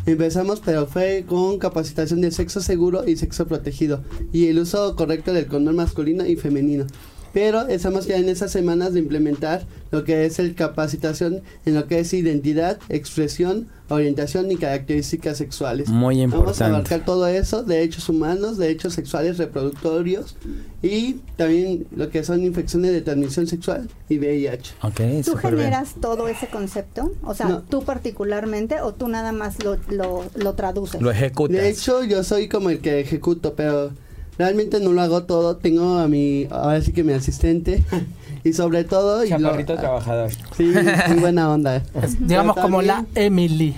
[0.07, 4.03] Empezamos, pero fue con capacitación de sexo seguro y sexo protegido.
[4.33, 6.87] Y el uso correcto del condón masculino y femenino.
[7.35, 11.87] Pero estamos ya en esas semanas de implementar lo que es el capacitación en lo
[11.88, 15.88] que es identidad, expresión, orientación y características sexuales.
[15.88, 16.64] Muy Vamos a importante.
[16.64, 20.37] abarcar todo eso, derechos humanos, derechos sexuales reproductorios
[20.83, 24.73] y también lo que son infecciones de transmisión sexual y VIH.
[24.83, 24.94] Ok,
[25.25, 25.38] ¿Tú bien.
[25.40, 27.12] generas todo ese concepto?
[27.25, 27.62] O sea, No.
[27.62, 31.03] tú particularmente o tú nada más lo, lo, lo traduces?
[31.03, 31.57] Lo ejecutas.
[31.57, 33.90] De hecho, yo soy como el que ejecuto, pero
[34.38, 35.57] realmente no lo hago todo.
[35.57, 37.83] Tengo a mi, ahora sí que mi asistente
[38.44, 39.25] y sobre todo...
[39.25, 40.31] y lo- trabajador.
[40.57, 40.73] Sí,
[41.09, 41.83] muy buena onda.
[42.20, 43.75] Digamos como la Emily,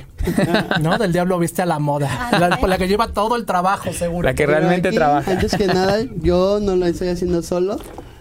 [0.80, 0.98] ¿no?
[0.98, 2.08] Del diablo viste a la moda.
[2.32, 4.26] Ah, La, por la que lleva todo el trabajo, seguro.
[4.28, 5.30] La que realmente aquí, trabaja.
[5.30, 7.78] Antes que nada, yo no lo estoy haciendo solo.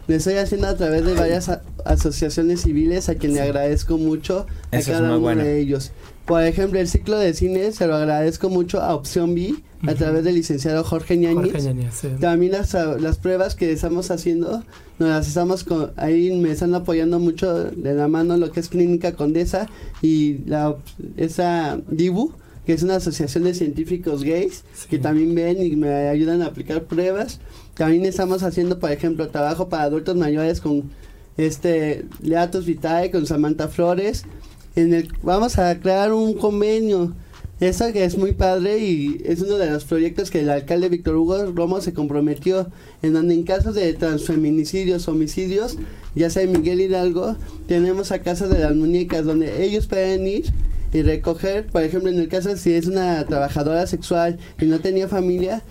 [0.08, 4.46] Lo estoy haciendo a través de varias a- asociaciones civiles a quien le agradezco mucho
[4.72, 5.44] a Eso es cada muy uno bueno.
[5.44, 5.92] de ellos.
[6.26, 9.56] Por ejemplo, el ciclo de cine se lo agradezco mucho a Opción B,
[9.88, 11.52] a través del licenciado Jorge Ñañez.
[11.52, 12.08] Jorge Ñañez, sí.
[12.20, 14.64] También las, las pruebas que estamos haciendo,
[14.98, 18.70] nos las estamos con, ahí me están apoyando mucho de la mano lo que es
[18.70, 19.68] Clínica Condesa
[20.02, 20.76] y la
[21.18, 22.34] esa DIBU,
[22.66, 26.86] que es una asociación de científicos gays, que también ven y me ayudan a aplicar
[26.86, 27.40] pruebas.
[27.76, 30.90] También estamos haciendo, por ejemplo, trabajo para adultos mayores con
[31.38, 34.24] este Leatus Vitae, con Samantha Flores.
[34.76, 37.14] En el, vamos a crear un convenio.
[37.62, 41.16] Eso que es muy padre y es uno de los proyectos que el alcalde Víctor
[41.16, 42.68] Hugo Romo se comprometió,
[43.02, 45.78] en donde en casos de transfeminicidios, homicidios,
[46.16, 50.52] ya sea Miguel Hidalgo, tenemos a Casa de las Muñecas, donde ellos pueden ir
[50.92, 55.08] y recoger, por ejemplo, en el caso si es una trabajadora sexual y no tenía
[55.08, 55.62] familia,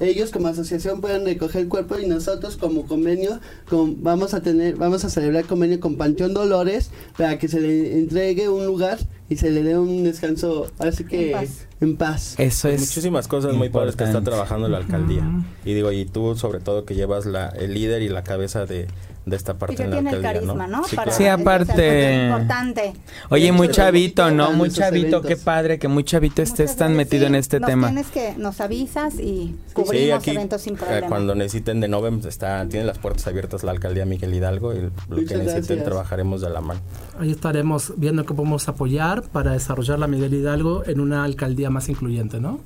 [0.00, 4.76] ellos como asociación pueden recoger el cuerpo y nosotros como convenio con, vamos a tener
[4.76, 9.36] vamos a celebrar convenio con Panteón Dolores para que se le entregue un lugar y
[9.36, 11.36] se le dé un descanso así que
[11.80, 15.22] en paz, eso es muchísimas cosas muy padres que está trabajando la alcaldía.
[15.64, 18.88] Y digo y tú sobre todo que llevas la el líder y la cabeza de
[19.28, 20.82] de esta parte y que tiene el carisma, ¿no?
[21.10, 22.26] Sí, aparte.
[22.26, 22.92] importante.
[23.30, 24.52] Oye, muy chavito, ¿no?
[24.52, 27.88] Muy chavito, qué padre que muy chavito estés tan metido en este nos tema.
[27.88, 31.08] Tienes que nos avisas y cubrimos eventos sin eh, problema.
[31.08, 35.16] cuando necesiten de Novem está tiene las puertas abiertas la alcaldía Miguel Hidalgo y lo
[35.24, 36.80] que necesiten trabajaremos de la mano.
[37.18, 41.88] Ahí estaremos viendo cómo podemos apoyar para desarrollar la Miguel Hidalgo en una alcaldía más
[41.88, 42.60] incluyente, ¿no?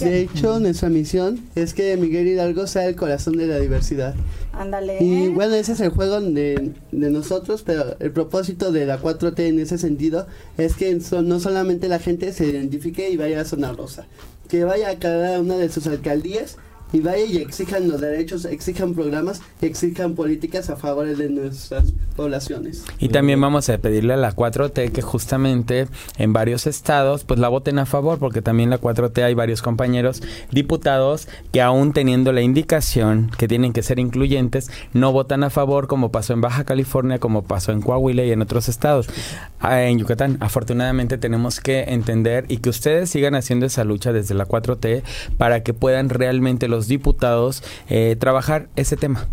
[0.00, 4.14] De hecho, nuestra misión es que Miguel Hidalgo sea el corazón de la diversidad.
[4.52, 4.98] Ándale.
[5.00, 9.40] Y bueno, ese es el juego de, de, nosotros, pero el propósito de la 4T
[9.40, 13.72] en ese sentido es que no solamente la gente se identifique y vaya a Zona
[13.72, 14.06] Rosa,
[14.48, 16.56] que vaya a cada una de sus alcaldías
[16.92, 22.84] y vaya y exijan los derechos, exijan programas, exijan políticas a favor de nuestras poblaciones.
[22.98, 27.48] Y también vamos a pedirle a la 4T que justamente en varios estados pues la
[27.48, 32.42] voten a favor, porque también la 4T hay varios compañeros diputados que aún teniendo la
[32.42, 37.18] indicación que tienen que ser incluyentes, no votan a favor como pasó en Baja California,
[37.18, 39.08] como pasó en Coahuila y en otros estados.
[39.60, 44.34] Ah, en Yucatán, afortunadamente tenemos que entender y que ustedes sigan haciendo esa lucha desde
[44.34, 45.02] la 4T
[45.36, 49.26] para que puedan realmente los diputados eh, trabajar ese tema.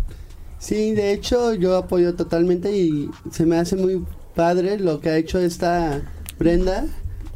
[0.58, 4.04] Sí, de hecho yo apoyo totalmente y se me hace muy
[4.34, 6.02] padre lo que ha hecho esta
[6.38, 6.86] Brenda,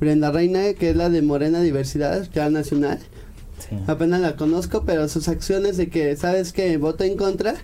[0.01, 2.99] Brenda Reina, que es la de Morena Diversidad ya Nacional.
[3.87, 7.55] Apenas la conozco, pero sus acciones de que, ¿sabes que Voto en contra,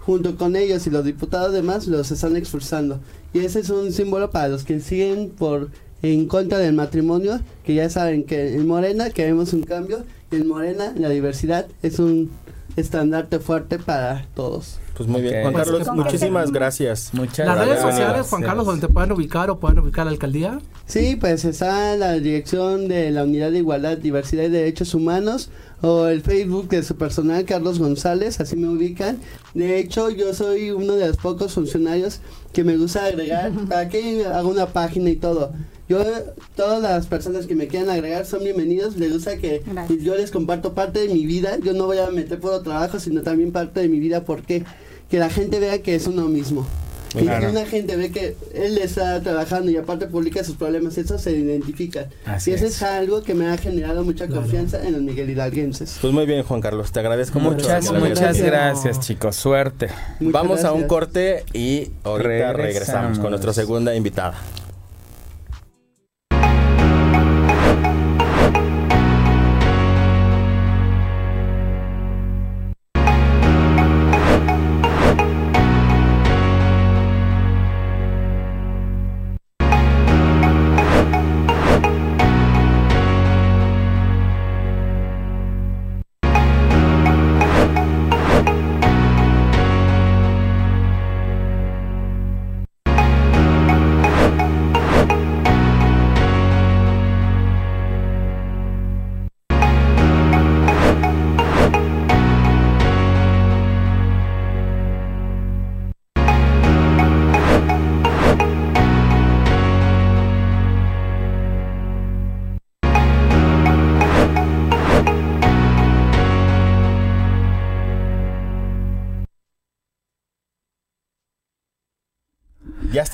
[0.00, 3.00] junto con ellos y los diputados demás, los están expulsando.
[3.32, 5.70] Y ese es un símbolo para los que siguen por
[6.12, 10.92] en contra del matrimonio, que ya saben que en Morena queremos un cambio en Morena
[10.96, 12.30] la diversidad es un
[12.76, 14.78] estandarte fuerte para todos.
[14.96, 17.10] Pues muy bien, Juan pues, Carlos, muchísimas gracias.
[17.12, 20.60] Muchas Las redes sociales, Juan Carlos, donde te puedan ubicar o puedan ubicar la alcaldía.
[20.86, 25.50] Sí, pues está la dirección de la Unidad de Igualdad, Diversidad y Derechos Humanos
[25.82, 29.18] o el Facebook de su personal, Carlos González, así me ubican.
[29.52, 32.20] De hecho, yo soy uno de los pocos funcionarios
[32.52, 35.52] que me gusta agregar, para que haga una página y todo.
[35.86, 36.02] Yo,
[36.56, 38.96] todas las personas que me quieran agregar son bienvenidos.
[38.96, 39.62] Les gusta que
[40.00, 41.58] yo les comparto parte de mi vida.
[41.62, 44.64] Yo no voy a meter por trabajo, sino también parte de mi vida porque
[45.10, 46.66] que la gente vea que es uno mismo.
[47.14, 51.16] Y que una gente ve que él está trabajando y aparte publica sus problemas, eso
[51.16, 52.08] se identifica.
[52.44, 52.82] y eso es.
[52.82, 55.98] algo que me ha generado mucha confianza en los Miguel Hidalguenses.
[56.00, 57.68] Pues muy bien, Juan Carlos, te agradezco mucho.
[57.92, 59.00] Muchas, gracias.
[59.00, 59.36] chicos.
[59.36, 59.88] Suerte.
[60.18, 64.34] Vamos a un corte y ahorita regresamos con nuestra segunda invitada.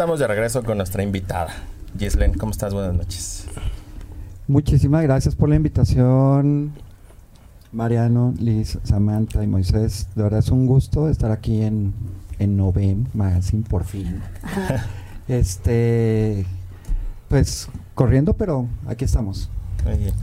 [0.00, 1.50] Estamos de regreso con nuestra invitada.
[1.98, 2.72] Gislen, ¿cómo estás?
[2.72, 3.44] Buenas noches.
[4.48, 6.72] Muchísimas gracias por la invitación,
[7.70, 10.08] Mariano, Liz, Samantha y Moisés.
[10.14, 11.92] De verdad es un gusto estar aquí en,
[12.38, 14.22] en Novem Magazine por fin.
[15.28, 16.46] este
[17.28, 19.50] pues corriendo, pero aquí estamos.
[19.84, 20.14] Oye,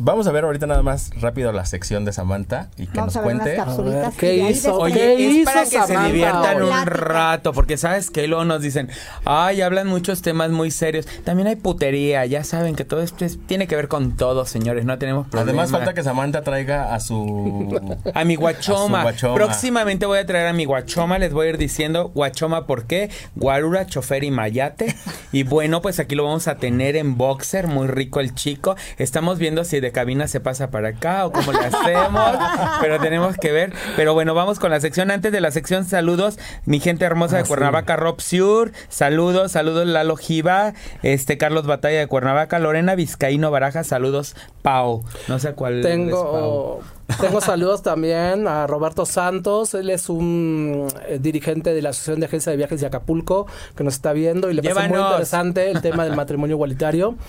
[0.00, 3.24] Vamos a ver ahorita nada más rápido la sección de Samantha y que Vamos nos
[3.24, 3.90] a ver unas cuente.
[3.96, 4.68] ver, ¿qué hizo?
[4.70, 6.70] después- ¿Qué Oye, es para hizo que se diviertan hoy?
[6.70, 8.88] un rato, porque sabes que luego nos dicen,
[9.24, 11.06] ay, hablan muchos temas muy serios.
[11.24, 14.84] También hay putería, ya saben que todo esto es- tiene que ver con todo, señores,
[14.84, 15.62] no tenemos problema.
[15.62, 17.80] Además falta que Samantha traiga a su
[18.14, 18.98] A mi guachoma.
[18.98, 19.34] A su guachoma.
[19.34, 21.18] Próximamente voy a traer a mi guachoma.
[21.18, 23.10] Les voy a ir diciendo guachoma por qué.
[23.34, 24.94] Guarura, chofer y mayate.
[25.32, 27.66] Y bueno, pues aquí lo vamos a tener en boxer.
[27.66, 28.76] Muy rico el chico.
[28.98, 32.32] Estamos viendo si de cabina se pasa para acá o cómo le hacemos.
[32.80, 33.72] pero tenemos que ver.
[33.96, 35.10] Pero bueno, vamos con la sección.
[35.10, 36.38] Antes de la sección, saludos.
[36.64, 38.72] Mi gente hermosa de Cuernavaca, Rob Siur.
[38.88, 40.74] Saludos, saludos Lalo Giva.
[41.02, 42.58] Este Carlos Batalla de Cuernavaca.
[42.58, 43.84] Lorena Vizcaíno Baraja.
[43.84, 45.04] Saludos, Pau.
[45.28, 45.90] No sé cuál es Pau.
[45.92, 46.80] Tengo,
[47.20, 49.74] tengo saludos también a Roberto Santos.
[49.74, 53.46] Él es un eh, dirigente de la Asociación de Agencia de Viajes de Acapulco
[53.76, 57.16] que nos está viendo y le parece muy interesante el tema del matrimonio igualitario.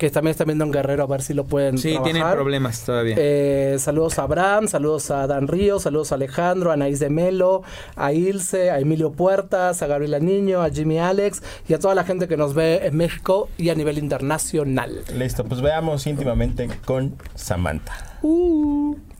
[0.00, 2.12] Que también está viendo en Guerrero a ver si lo pueden Sí, trabajar.
[2.14, 3.16] tienen problemas todavía.
[3.18, 7.62] Eh, saludos a Abraham, saludos a Dan Ríos, saludos a Alejandro, a Anaís de Melo,
[7.96, 12.04] a Ilse, a Emilio Puertas, a Gabriela Niño, a Jimmy Alex y a toda la
[12.04, 15.02] gente que nos ve en México y a nivel internacional.
[15.14, 17.92] Listo, pues veamos íntimamente con Samantha.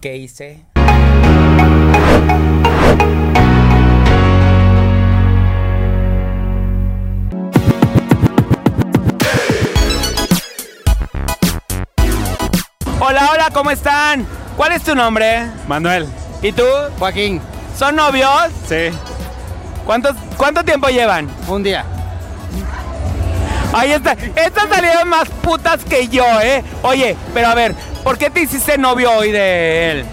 [0.01, 0.65] ¿Qué hice?
[13.11, 14.25] Hola, hola, ¿cómo están?
[14.57, 15.45] ¿Cuál es tu nombre?
[15.67, 16.07] Manuel.
[16.43, 16.63] ¿Y tú?
[16.97, 17.41] Joaquín.
[17.77, 18.53] ¿Son novios?
[18.69, 18.97] Sí.
[19.85, 21.29] ¿Cuántos, ¿Cuánto tiempo llevan?
[21.49, 21.85] Un día.
[23.73, 24.13] Ahí está.
[24.13, 26.63] Estas salieron más putas que yo, ¿eh?
[26.83, 30.05] Oye, pero a ver, ¿por qué te hiciste novio hoy de él?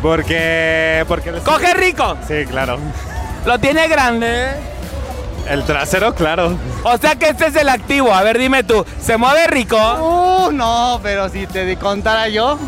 [0.00, 1.04] Porque.
[1.08, 1.32] Porque.
[1.44, 2.16] ¡Coge rico!
[2.28, 2.78] Sí, claro.
[3.44, 4.50] Lo tiene grande.
[5.48, 6.56] El trasero, claro.
[6.82, 8.12] O sea que este es el activo.
[8.12, 9.76] A ver, dime tú, ¿se mueve rico?
[9.76, 12.58] Uh, no, pero si te contara yo,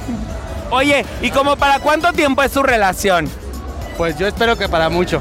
[0.71, 3.29] Oye, ¿y como para cuánto tiempo es su relación?
[3.97, 5.21] pues yo espero que para mucho.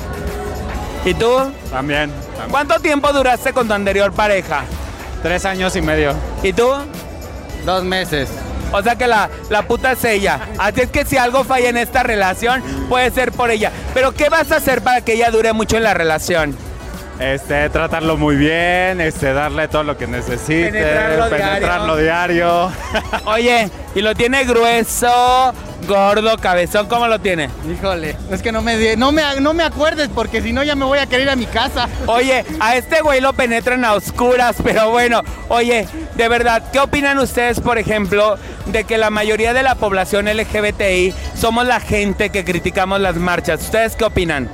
[1.04, 1.36] ¿Y tú?
[1.72, 2.12] También.
[2.52, 4.66] ¿Cuánto tiempo duraste con tu anterior pareja?
[5.24, 6.14] Tres años y medio.
[6.44, 6.70] ¿Y tú?
[7.66, 8.30] Dos meses.
[8.72, 10.42] O sea que la, la puta es ella.
[10.60, 13.72] Así es que si algo falla en esta relación, puede ser por ella.
[13.96, 16.56] Pero ¿qué vas a hacer para que ella dure mucho en la relación?
[17.20, 22.72] Este, tratarlo muy bien, este, darle todo lo que necesite, Penetrarlo penetrarlo diario.
[23.26, 25.52] Oye, ¿y lo tiene grueso,
[25.88, 26.88] gordo, cabezón?
[26.88, 27.50] ¿Cómo lo tiene?
[27.72, 30.86] Híjole, es que no me, no me, no me acuerdes porque si no ya me
[30.86, 31.90] voy a querer ir a mi casa.
[32.06, 37.18] Oye, a este güey lo penetran a oscuras, pero bueno, oye, de verdad, ¿qué opinan
[37.18, 42.46] ustedes, por ejemplo, de que la mayoría de la población LGBTI somos la gente que
[42.46, 43.62] criticamos las marchas?
[43.62, 44.50] ¿Ustedes qué opinan?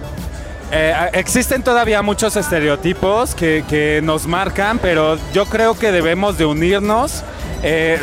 [0.71, 7.23] Eh, existen todavía muchos estereotipos que, nos marcan, pero yo creo que debemos de unirnos,
[7.62, 7.99] eh,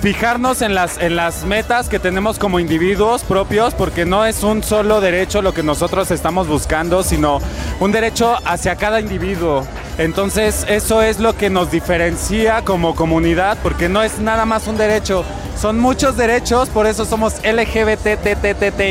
[0.00, 4.62] fijarnos en las, en las metas que tenemos como individuos propios, porque no es un
[4.62, 7.40] solo derecho lo que nosotros estamos buscando, sino
[7.80, 9.66] un derecho hacia cada individuo.
[9.98, 14.76] Entonces eso es lo que nos diferencia como comunidad, porque no es nada más un
[14.76, 15.24] derecho,
[15.60, 18.88] son muchos derechos, por eso somos LGBTTTTIQ,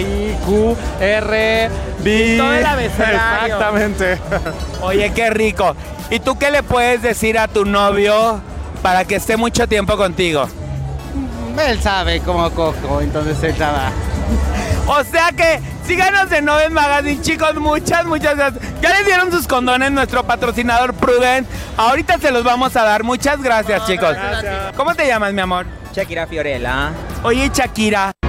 [1.01, 1.69] R,
[2.03, 2.35] B.
[2.37, 3.17] Todo el abecedario.
[3.45, 4.17] Exactamente.
[4.81, 5.75] Oye, qué rico.
[6.09, 8.41] ¿Y tú qué le puedes decir a tu novio
[8.81, 10.47] para que esté mucho tiempo contigo?
[11.59, 13.77] Él sabe cómo cojo, entonces él sabe.
[14.87, 17.55] O sea que síganos en Noven Magazine, chicos.
[17.55, 18.63] Muchas, muchas gracias.
[18.81, 21.47] Ya les dieron sus condones nuestro patrocinador Prudent.
[21.77, 23.03] Ahorita se los vamos a dar.
[23.03, 24.15] Muchas gracias, chicos.
[24.75, 25.65] ¿Cómo te llamas, mi amor?
[25.93, 26.91] Shakira Fiorella.
[27.23, 28.20] Oye, Shakira.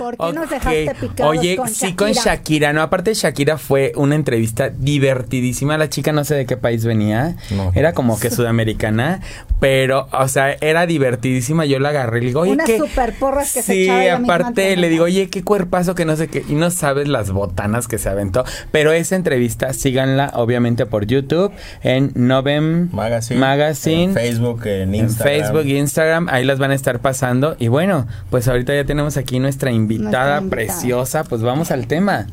[0.00, 2.72] ¿Por qué nos dejaste picados Oye, con sí, con Shakira?
[2.72, 2.80] ¿no?
[2.80, 5.76] Aparte, Shakira fue una entrevista divertidísima.
[5.76, 7.36] La chica no sé de qué país venía.
[7.50, 7.70] No.
[7.74, 9.20] Era como que sudamericana.
[9.60, 11.66] Pero, o sea, era divertidísima.
[11.66, 12.78] Yo la agarré y le digo, oye, Unas ¿qué?
[12.78, 16.06] super porras que se Sí, echaba ella misma aparte le digo, oye, qué cuerpazo que
[16.06, 16.42] no sé qué.
[16.48, 18.44] Y no sabes las botanas que se aventó.
[18.72, 23.38] Pero esa entrevista, síganla, obviamente, por YouTube, en Novem Magazine.
[23.38, 24.04] Magazine.
[24.04, 25.36] En Facebook, en En Instagram.
[25.42, 27.54] Facebook e Instagram, ahí las van a estar pasando.
[27.58, 30.40] Y bueno, pues ahorita ya tenemos aquí nuestra invitada Invitada.
[30.42, 31.24] preciosa.
[31.24, 32.26] Pues vamos al tema.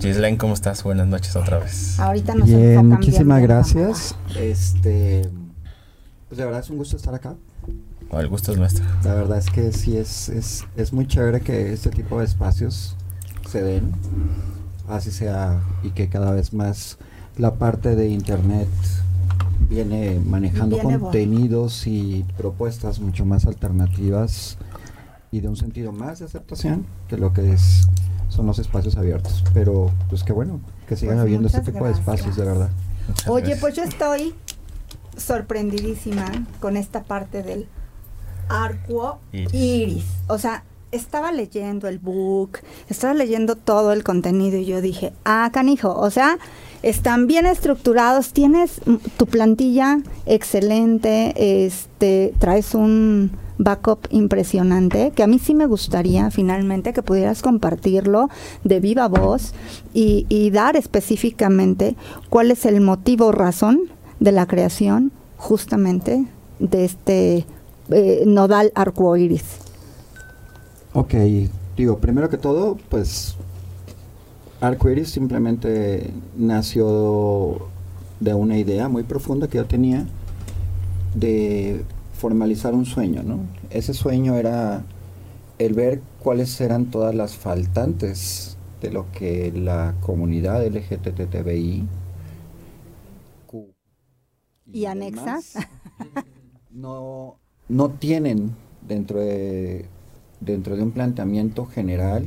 [0.00, 0.82] Gislaine, ¿cómo estás?
[0.82, 1.98] Buenas noches otra vez.
[1.98, 4.14] Ahorita nos Bien, muchísimas gracias.
[4.38, 5.28] Este,
[6.28, 7.34] pues de verdad es un gusto estar acá.
[8.12, 8.84] El gusto es nuestro.
[9.02, 12.96] La verdad es que sí es, es, es muy chévere que este tipo de espacios
[13.50, 13.92] se den,
[14.88, 16.98] así sea, y que cada vez más
[17.36, 18.68] la parte de internet
[19.68, 24.58] viene manejando Viene contenidos y propuestas mucho más alternativas
[25.34, 27.88] y de un sentido más de aceptación que lo que es
[28.28, 29.42] son los espacios abiertos.
[29.52, 32.70] Pero pues qué bueno que sigan Pues habiendo este tipo de espacios, de verdad.
[33.26, 34.32] Oye, pues yo estoy
[35.16, 36.30] sorprendidísima
[36.60, 37.66] con esta parte del
[38.48, 39.54] arco Iris.
[39.54, 40.04] iris.
[40.28, 40.62] O sea,
[40.92, 46.10] estaba leyendo el book, estaba leyendo todo el contenido y yo dije, ah, canijo, o
[46.12, 46.38] sea,
[46.82, 48.80] están bien estructurados, tienes
[49.16, 56.92] tu plantilla excelente, este, traes un backup impresionante, que a mí sí me gustaría finalmente
[56.92, 58.28] que pudieras compartirlo
[58.64, 59.54] de viva voz
[59.92, 61.96] y, dar específicamente
[62.28, 63.80] cuál es el motivo o razón
[64.20, 66.26] de la creación justamente
[66.58, 67.46] de este
[67.90, 69.44] eh, nodal arcoíris.
[70.92, 71.14] Ok,
[71.76, 73.36] digo, primero que todo, pues
[74.60, 77.68] Arcoiris simplemente nació
[78.20, 80.06] de una idea muy profunda que yo tenía
[81.14, 81.84] de
[82.24, 83.40] formalizar un sueño, ¿no?
[83.68, 84.82] Ese sueño era
[85.58, 91.86] el ver cuáles eran todas las faltantes de lo que la comunidad LGTBI
[93.46, 93.74] Q
[94.72, 95.52] ¿Y anexas?
[96.70, 97.36] no,
[97.68, 98.56] no tienen
[98.88, 99.84] dentro de
[100.40, 102.24] dentro de un planteamiento general,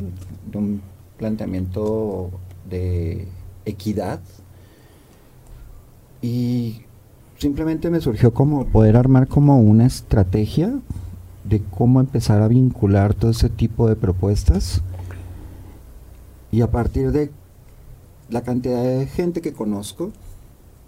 [0.51, 0.81] de un
[1.17, 2.29] planteamiento
[2.69, 3.27] de
[3.65, 4.21] equidad.
[6.21, 6.86] Y
[7.37, 10.79] simplemente me surgió como poder armar como una estrategia
[11.43, 14.81] de cómo empezar a vincular todo ese tipo de propuestas.
[16.51, 17.31] Y a partir de
[18.29, 20.11] la cantidad de gente que conozco,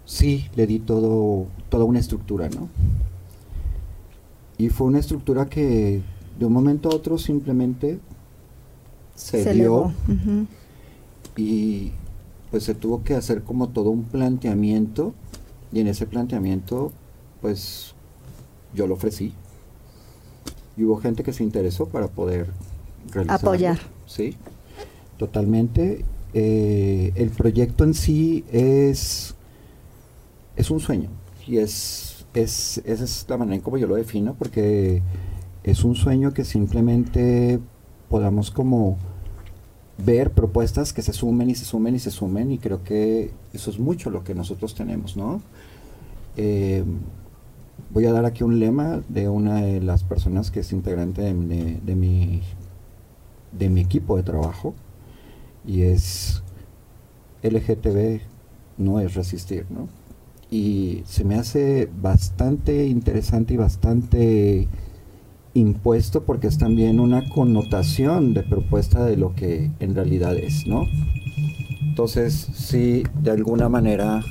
[0.04, 2.68] sí le di todo, toda una estructura, ¿no?
[4.58, 6.02] Y fue una estructura que
[6.38, 7.98] de un momento a otro simplemente
[9.14, 9.92] se, dio
[11.36, 11.92] y
[12.50, 15.14] pues se tuvo que hacer como todo un planteamiento
[15.72, 16.92] y en ese planteamiento
[17.40, 17.94] pues
[18.74, 19.34] yo lo ofrecí
[20.76, 22.48] y hubo gente que se interesó para poder
[23.12, 23.50] realizarlo.
[23.50, 23.78] Apoyar.
[24.06, 24.36] Sí,
[25.18, 26.04] totalmente.
[26.32, 29.34] Eh, el proyecto en sí es,
[30.56, 31.10] es un sueño
[31.46, 35.02] y es, es, esa es la manera en como yo lo defino porque
[35.64, 37.58] es un sueño que simplemente
[38.08, 38.96] podamos como
[40.04, 43.70] ver propuestas que se sumen y se sumen y se sumen y creo que eso
[43.70, 45.40] es mucho lo que nosotros tenemos, ¿no?
[46.36, 46.84] Eh,
[47.92, 51.34] voy a dar aquí un lema de una de las personas que es integrante de,
[51.84, 52.42] de- mi,
[53.58, 54.74] de mi equipo de trabajo
[55.66, 56.42] y es
[57.42, 58.20] LGTB
[58.78, 59.88] no es resistir, ¿no?
[60.50, 64.68] Y se me hace bastante interesante y bastante
[65.54, 70.86] impuesto porque es también una connotación de propuesta de lo que en realidad es, ¿no?
[71.82, 74.22] Entonces, sí, de alguna manera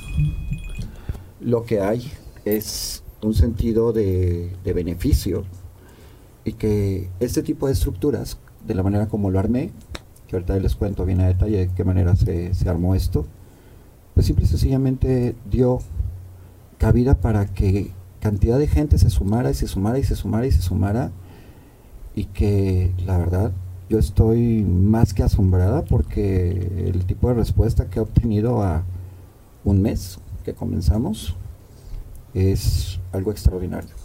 [1.40, 2.10] lo que hay
[2.44, 5.44] es un sentido de, de beneficio
[6.44, 9.70] y que este tipo de estructuras, de la manera como lo armé,
[10.26, 13.26] que ahorita les cuento bien a detalle de qué manera se, se armó esto,
[14.14, 15.80] pues simple y sencillamente dio
[16.78, 17.90] cabida para que
[18.20, 21.10] cantidad de gente se sumara y se sumara y se sumara y se sumara
[22.14, 23.52] y que la verdad
[23.88, 28.84] yo estoy más que asombrada porque el tipo de respuesta que he obtenido a
[29.64, 31.34] un mes que comenzamos
[32.34, 33.99] es algo extraordinario.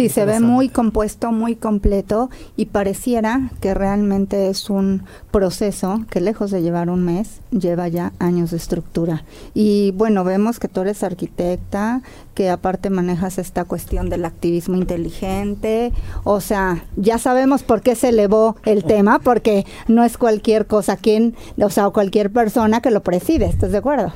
[0.00, 6.22] Sí, se ve muy compuesto, muy completo y pareciera que realmente es un proceso que
[6.22, 9.24] lejos de llevar un mes, lleva ya años de estructura.
[9.52, 12.00] Y bueno, vemos que tú eres arquitecta,
[12.34, 15.92] que aparte manejas esta cuestión del activismo inteligente,
[16.24, 20.96] o sea, ya sabemos por qué se elevó el tema, porque no es cualquier cosa
[20.96, 24.14] quien, o sea, o cualquier persona que lo preside, ¿estás de acuerdo?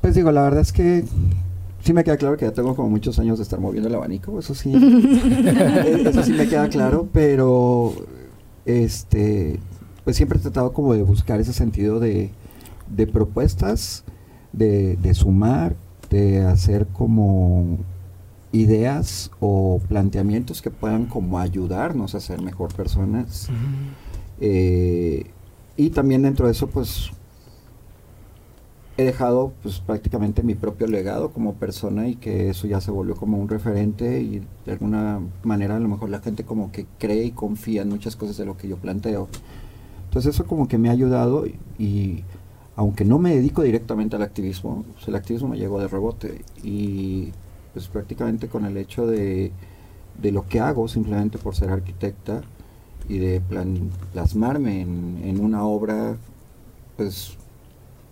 [0.00, 1.04] Pues digo, la verdad es que
[1.86, 4.38] sí me queda claro que ya tengo como muchos años de estar moviendo el abanico,
[4.38, 4.72] eso sí.
[5.86, 7.92] Eh, eso sí me queda claro, pero
[8.64, 9.60] este
[10.04, 12.30] pues siempre he tratado como de buscar ese sentido de,
[12.88, 14.04] de propuestas,
[14.52, 15.74] de, de sumar,
[16.10, 17.78] de hacer como
[18.52, 23.48] ideas o planteamientos que puedan como ayudarnos a ser mejor personas.
[24.40, 25.26] Eh,
[25.76, 27.10] y también dentro de eso, pues
[28.98, 33.14] he dejado pues prácticamente mi propio legado como persona y que eso ya se volvió
[33.14, 37.24] como un referente y de alguna manera a lo mejor la gente como que cree
[37.24, 39.28] y confía en muchas cosas de lo que yo planteo.
[40.08, 41.44] Entonces eso como que me ha ayudado
[41.78, 42.24] y,
[42.74, 47.32] aunque no me dedico directamente al activismo, pues, el activismo me llegó de rebote y
[47.74, 49.52] pues prácticamente con el hecho de,
[50.22, 52.40] de lo que hago simplemente por ser arquitecta
[53.10, 56.16] y de plan- plasmarme en, en una obra,
[56.96, 57.36] pues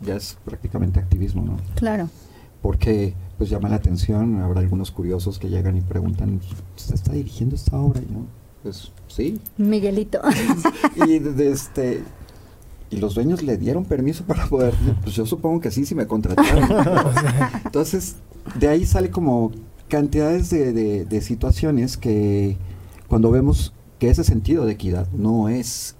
[0.04, 1.56] ya es prácticamente activismo, ¿no?
[1.74, 2.08] Claro.
[2.62, 6.40] Porque pues llama la atención, habrá algunos curiosos que llegan y preguntan,
[6.76, 8.00] ¿usted está dirigiendo esta obra?
[8.00, 8.20] Y yo,
[8.62, 9.40] Pues sí.
[9.58, 10.20] Miguelito.
[11.06, 12.02] y de este
[12.90, 16.06] y los dueños le dieron permiso para poder, pues yo supongo que sí, si me
[16.06, 16.68] contrataron.
[17.64, 18.16] Entonces,
[18.58, 19.52] de ahí sale como
[19.88, 22.56] cantidades de, de, de, situaciones que
[23.08, 25.96] cuando vemos que ese sentido de equidad no es,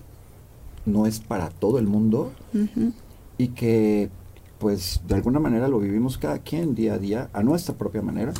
[0.86, 2.92] no es para todo el mundo uh -huh.
[3.38, 4.10] Y que
[4.58, 8.32] pues de alguna manera lo vivimos cada quien día a día a nuestra propia manera.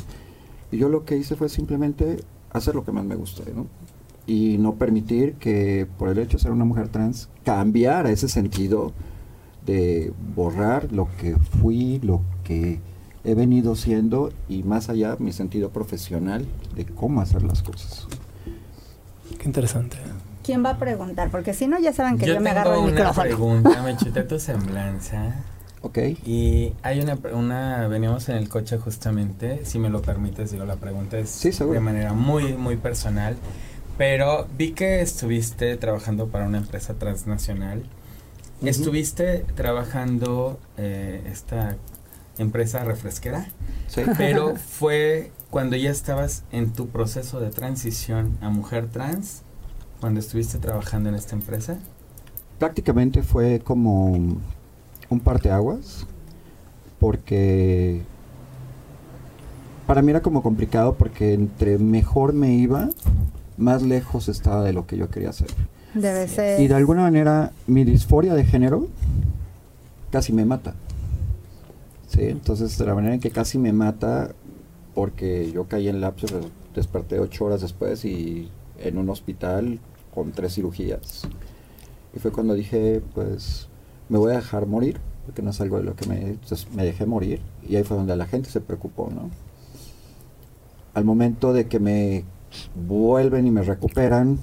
[0.71, 2.17] Y yo lo que hice fue simplemente
[2.51, 3.67] hacer lo que más me gusta, ¿no?
[4.27, 8.91] y no permitir que por el hecho de ser una mujer trans cambiara ese sentido
[9.65, 12.79] de borrar lo que fui, lo que
[13.23, 18.07] he venido siendo y más allá mi sentido profesional de cómo hacer las cosas.
[19.39, 19.97] Qué interesante.
[20.45, 21.31] ¿Quién va a preguntar?
[21.31, 23.23] Porque si no ya saben que yo, yo, me agarro el una micrófono.
[23.23, 25.33] pregunta, me chuté tu semblanza.
[25.81, 25.97] Ok.
[26.25, 30.75] Y hay una, una, veníamos en el coche justamente, si me lo permites, digo, la
[30.75, 33.37] pregunta es sí, de manera muy, muy personal.
[33.97, 37.79] Pero vi que estuviste trabajando para una empresa transnacional.
[37.79, 38.69] Uh -huh.
[38.69, 41.77] ¿Estuviste trabajando eh, esta
[42.37, 43.47] empresa refresquera?
[43.87, 44.01] Sí.
[44.17, 49.44] Pero fue cuando ya estabas en tu proceso de transición a mujer trans,
[50.05, 51.79] cuando estuviste trabajando en esta empresa.
[52.59, 56.05] Prácticamente fue como un parteaguas,
[56.99, 58.03] porque
[59.87, 62.87] para mí era como complicado porque entre mejor me iba,
[63.57, 65.47] más lejos estaba de lo que yo quería hacer.
[65.95, 66.61] Debe ser.
[66.61, 68.85] Y de alguna manera mi disforia de género
[70.11, 70.75] casi me mata.
[72.09, 74.35] Sí, entonces de la manera en que casi me mata,
[74.93, 76.27] porque yo caí en lapso,
[76.75, 79.79] desperté ocho horas después y en un hospital
[80.15, 81.27] con tres cirugías.
[82.15, 83.67] Y fue cuando dije, pues
[84.09, 86.37] me voy a dejar morir, porque no es algo de lo que me...
[86.73, 89.29] Me dejé morir y ahí fue donde la gente se preocupó, ¿no?
[90.93, 92.23] Al momento de que me
[92.87, 94.39] vuelven y me recuperan,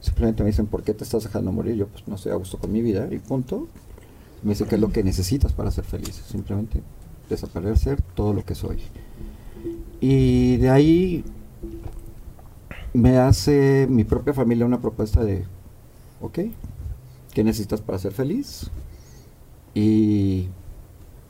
[0.00, 1.74] simplemente me dicen, ¿por qué te estás dejando morir?
[1.76, 3.68] Yo pues no estoy a gusto con mi vida y punto.
[4.42, 6.22] Me dice, ¿qué es lo que necesitas para ser feliz?
[6.26, 6.82] Simplemente
[7.28, 8.78] desaparecer todo lo que soy.
[10.00, 11.24] Y de ahí
[12.94, 15.44] me hace mi propia familia una propuesta de,
[16.20, 16.38] ok,
[17.32, 18.70] ¿qué necesitas para ser feliz?
[19.74, 20.48] Y...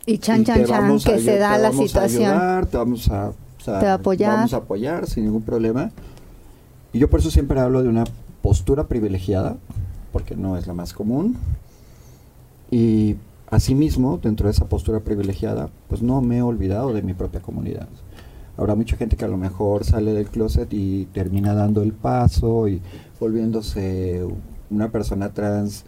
[0.07, 2.31] Y chan, y chan, chan, que se da la situación.
[2.31, 3.35] Ayudar, te vamos a o
[3.65, 4.37] sea, Te va a apoyar.
[4.37, 5.91] Vamos a apoyar sin ningún problema.
[6.93, 8.05] Y yo por eso siempre hablo de una
[8.43, 9.57] postura privilegiada,
[10.13, 11.39] porque no es la más común.
[12.71, 13.17] Y
[13.49, 17.89] asimismo, dentro de esa postura privilegiada, pues no me he olvidado de mi propia comunidad.
[18.57, 22.69] Habrá mucha gente que a lo mejor sale del closet y termina dando el paso
[22.69, 22.81] y
[23.19, 24.25] volviéndose
[24.71, 25.85] una persona trans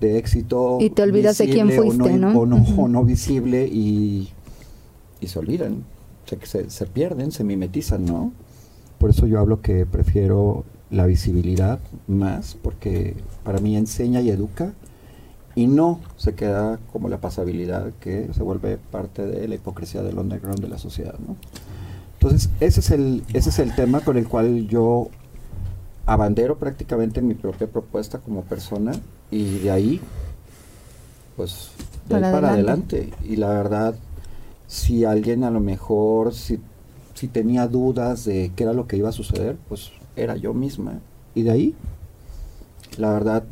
[0.00, 0.78] de éxito.
[0.80, 2.38] Y te olvidas de quién o fuiste, ¿no?
[2.38, 4.28] O no, o no visible y,
[5.20, 5.84] y se olvidan
[6.26, 8.32] se, se, se, pierden, se mimetizan, ¿no?
[8.98, 14.72] Por eso yo hablo que prefiero la visibilidad más, porque para mí enseña y educa,
[15.54, 20.18] y no se queda como la pasabilidad que se vuelve parte de la hipocresía del
[20.18, 21.36] underground de la sociedad, ¿no?
[22.22, 25.08] Entonces, ese es el, ese es el tema con el cual yo
[26.06, 28.92] abandero prácticamente mi propia propuesta como persona,
[29.28, 30.00] y de ahí,
[31.36, 31.72] pues,
[32.08, 32.96] de para ahí para adelante.
[32.96, 33.28] adelante.
[33.28, 33.96] Y la verdad,
[34.68, 36.60] si alguien a lo mejor, si,
[37.14, 41.00] si tenía dudas de qué era lo que iba a suceder, pues era yo misma.
[41.34, 41.74] Y de ahí,
[42.98, 43.42] la verdad,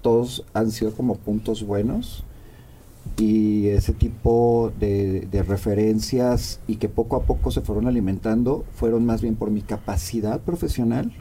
[0.00, 2.24] todos han sido como puntos buenos
[3.18, 9.04] y ese tipo de, de, referencias y que poco a poco se fueron alimentando fueron
[9.04, 11.12] más bien por mi capacidad profesional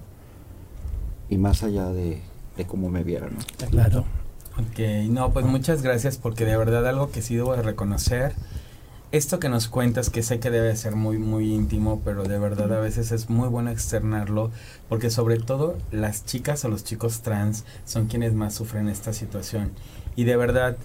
[1.29, 2.21] y más allá de,
[2.57, 3.35] de cómo me vieron.
[3.35, 3.67] ¿no?
[3.69, 4.05] Claro.
[4.57, 8.33] Ok, no, pues muchas gracias porque de verdad algo que sí debo de reconocer
[9.11, 12.71] esto que nos cuentas, que sé que debe ser muy, muy íntimo, pero de verdad
[12.73, 14.51] a veces es muy bueno externarlo,
[14.87, 19.71] porque sobre todo las chicas o los chicos trans son quienes más sufren esta situación.
[20.15, 20.77] Y de verdad,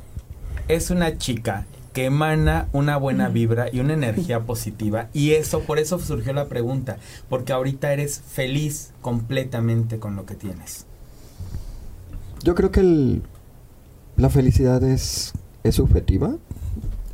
[0.68, 5.08] es una chica que emana una buena vibra y una energía positiva.
[5.14, 6.98] Y eso, por eso surgió la pregunta,
[7.28, 10.84] porque ahorita eres feliz completamente con lo que tienes.
[12.44, 13.22] Yo creo que el,
[14.16, 16.36] la felicidad es, es subjetiva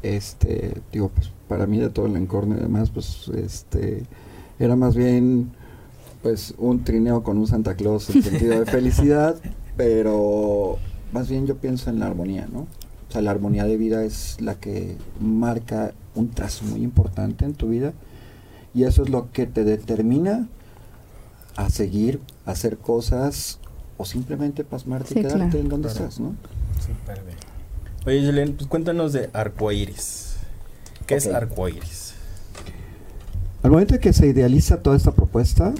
[0.02, 4.04] este digo pues para mí de todo el encorno y demás pues este
[4.58, 5.52] era más bien
[6.22, 9.36] pues un trineo con un Santa Claus en sentido de felicidad
[9.76, 10.78] pero
[11.12, 12.66] más bien yo pienso en la armonía no
[13.12, 17.52] o sea la armonía de vida es la que marca un trazo muy importante en
[17.52, 17.92] tu vida
[18.74, 20.48] y eso es lo que te determina
[21.56, 23.58] a seguir a hacer cosas
[23.98, 25.58] o simplemente pasmarte Sí, y quedarte claro.
[25.58, 26.04] en donde Claro.
[26.06, 26.32] estás no
[26.80, 27.36] Súper bien.
[28.06, 30.36] Oye, Julen, pues cuéntanos de arcoíris.
[31.06, 31.34] ¿Qué es Ok.
[31.34, 32.14] arcoíris?
[33.62, 35.74] Al momento de que se idealiza toda esta propuesta,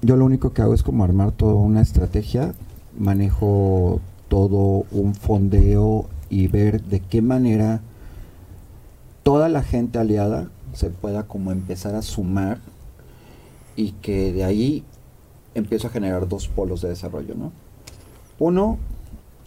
[0.00, 2.54] yo lo único que hago es como armar toda una estrategia,
[2.98, 7.82] manejo todo un fondeo y ver de qué manera
[9.22, 12.58] toda la gente aliada se pueda como empezar a sumar
[13.76, 14.82] y que de ahí
[15.54, 17.52] empiezo a generar dos polos de desarrollo, ¿no?
[18.38, 18.78] Uno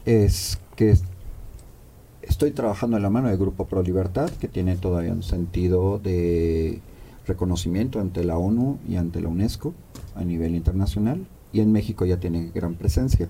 [0.06, 0.96] es que
[2.22, 6.82] estoy trabajando en la mano del Grupo Pro Libertad, que tiene todavía un sentido de
[7.26, 9.74] reconocimiento ante la ONU y ante la UNESCO
[10.14, 13.28] a nivel internacional, y en México ya tiene gran presencia.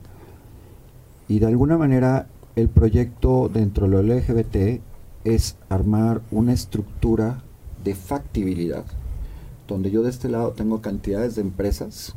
[1.30, 4.82] Y de alguna manera el proyecto dentro de lo LGBT
[5.26, 7.44] es armar una estructura
[7.84, 8.86] de factibilidad,
[9.68, 12.16] donde yo de este lado tengo cantidades de empresas,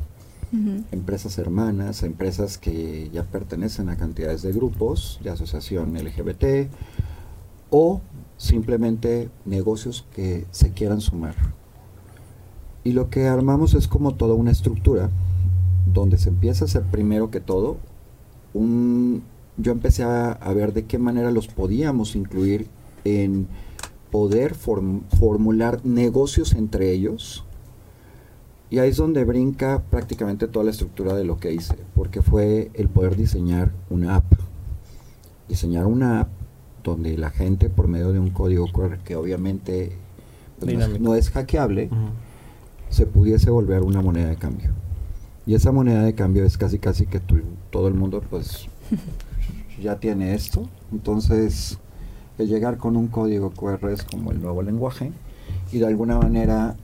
[0.91, 6.71] empresas hermanas, empresas que ya pertenecen a cantidades de grupos de asociación LGBT
[7.69, 8.01] o
[8.37, 11.35] simplemente negocios que se quieran sumar.
[12.83, 15.09] Y lo que armamos es como toda una estructura
[15.85, 17.77] donde se empieza a hacer primero que todo
[18.53, 19.21] un
[19.59, 22.67] yo empecé a, ver de qué manera los podíamos incluir
[23.03, 23.47] en
[24.09, 27.45] poder formular negocios entre ellos.
[28.69, 32.71] Y ahí es donde brinca prácticamente toda la estructura de lo que hice, porque fue
[32.73, 34.31] el poder diseñar una app.
[35.47, 36.29] Diseñar una app
[36.83, 39.91] donde la gente por medio de un código QR que obviamente
[40.59, 41.89] pues, no, es, hackeable,
[42.89, 44.71] se pudiese volver una moneda de cambio.
[45.45, 47.19] Y esa moneda de cambio es casi casi que
[47.71, 48.67] todo el mundo pues
[49.79, 50.69] ya tiene esto.
[50.91, 51.79] Entonces,
[52.37, 55.11] el llegar con un código QR es como el nuevo lenguaje
[55.71, 56.75] y de alguna manera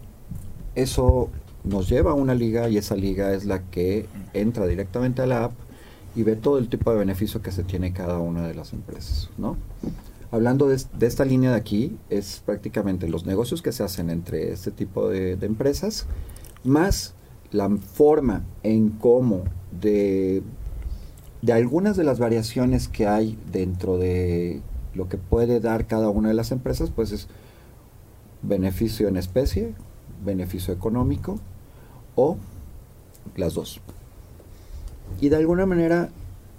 [0.75, 1.29] eso
[1.63, 5.45] nos lleva a una liga y esa liga es la que entra directamente a la
[5.45, 5.53] app
[6.15, 9.29] y ve todo el tipo de beneficio que se tiene cada una de las empresas,
[9.37, 9.57] ¿no?
[10.31, 14.71] Hablando de, esta línea de aquí, es prácticamente los negocios que se hacen entre este
[14.71, 16.07] tipo de, de empresas,
[16.63, 17.13] más
[17.51, 19.43] la forma en cómo
[19.79, 20.41] de
[21.45, 24.61] de algunas de las variaciones que hay dentro de
[24.95, 27.27] lo que puede dar cada una de las empresas, pues es
[28.41, 29.75] beneficio en especie,
[30.25, 31.39] beneficio económico
[32.15, 32.37] o
[33.35, 33.79] las dos.
[35.21, 36.09] Y de alguna manera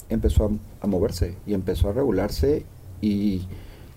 [0.09, 2.65] empezó a, moverse y empezó a regularse
[3.01, 3.43] y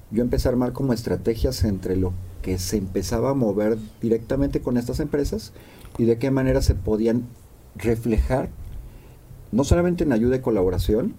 [0.09, 4.75] yo empecé a armar como estrategias entre lo que se empezaba a mover directamente con
[4.75, 5.53] estas empresas
[5.99, 7.27] y de qué manera se podían
[7.75, 8.49] reflejar
[9.51, 11.15] no solamente en ayuda y colaboración,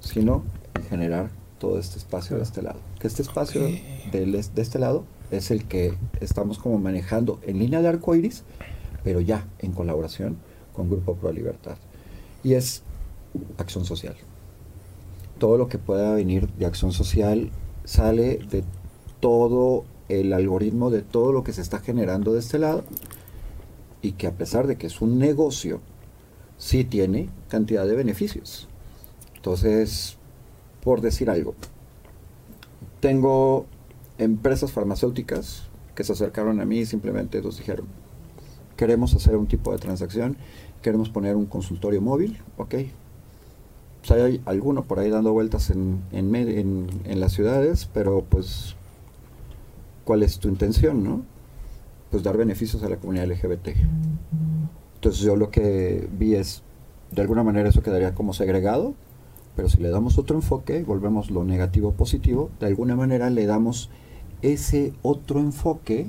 [0.00, 0.44] sino
[0.74, 2.78] en generar todo este espacio de este lado.
[2.98, 7.88] Que este espacio de, este lado es el que estamos como manejando en línea de
[7.88, 8.44] arco iris,
[9.02, 10.36] pero ya en colaboración
[10.74, 11.76] con Grupo Pro Libertad.
[12.42, 12.82] Y es
[13.56, 14.14] acción social.
[15.38, 17.50] Todo lo que pueda venir de acción social
[17.84, 18.62] sale de
[19.20, 22.84] todo el algoritmo, de todo lo que se está generando de este lado,
[24.02, 25.80] y que a pesar de que es un negocio,
[26.58, 28.68] sí tiene cantidad de beneficios.
[29.36, 30.16] Entonces,
[30.82, 31.54] por decir algo,
[33.00, 33.66] tengo
[34.18, 37.86] empresas farmacéuticas que se acercaron a mí y simplemente nos dijeron,
[38.76, 40.36] queremos hacer un tipo de transacción,
[40.82, 42.74] queremos poner un consultorio móvil, ok.
[44.00, 48.76] Pues hay alguno por ahí dando vueltas en, en, las ciudades, pero pues,
[50.04, 51.22] ¿cuál es tu intención, no?
[52.10, 53.68] Pues dar beneficios a la comunidad LGBT.
[55.04, 56.62] Entonces yo lo que vi es,
[57.10, 58.94] de alguna manera eso quedaría como segregado,
[59.54, 63.90] pero si le damos otro enfoque, volvemos lo negativo positivo, de alguna manera le damos
[64.40, 66.06] ese otro enfoque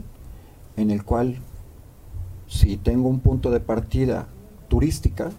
[0.78, 1.40] en el cual
[2.48, 4.30] si tengo un punto de partida
[4.70, 5.30] turística,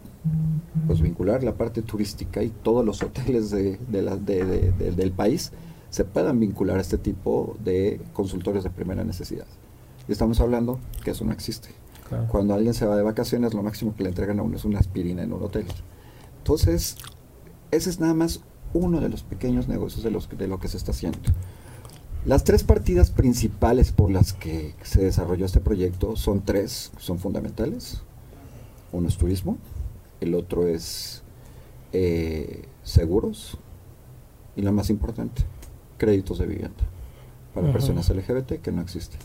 [0.86, 5.50] pues vincular la parte turística y todos los hoteles de, del país
[5.88, 9.46] se puedan vincular a este tipo de consultorios de primera necesidad.
[10.06, 11.70] Y estamos hablando que eso no existe.
[12.28, 14.78] Cuando alguien se va de vacaciones, lo máximo que le entregan a uno es una
[14.78, 15.66] aspirina en un hotel.
[16.38, 16.96] Entonces,
[17.70, 18.40] ese es nada más
[18.72, 21.18] uno de los pequeños negocios de, los, de lo que se está haciendo.
[22.24, 28.02] Las tres partidas principales por las que se desarrolló este proyecto son tres, son fundamentales.
[28.92, 29.58] Uno es turismo,
[30.20, 31.22] el otro es
[31.92, 33.58] eh, seguros
[34.56, 35.42] y la más importante,
[35.98, 36.84] créditos de vivienda
[37.54, 39.18] para personas LGBT que no existen.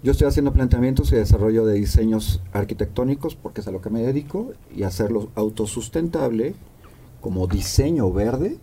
[0.00, 4.00] Yo estoy haciendo planteamientos y desarrollo de diseños arquitectónicos porque es a lo que me
[4.00, 6.54] dedico y hacerlo autosustentable
[7.20, 8.58] como diseño verde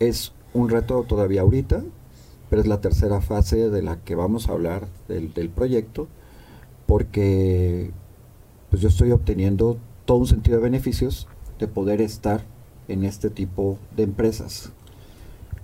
[0.00, 1.82] es un reto todavía ahorita,
[2.48, 6.08] pero es la tercera fase de la que vamos a hablar del, proyecto
[6.86, 7.90] porque
[8.70, 9.76] pues yo estoy obteniendo
[10.06, 11.28] todo un sentido de beneficios
[11.58, 12.42] de poder estar
[12.88, 14.72] en este tipo de empresas.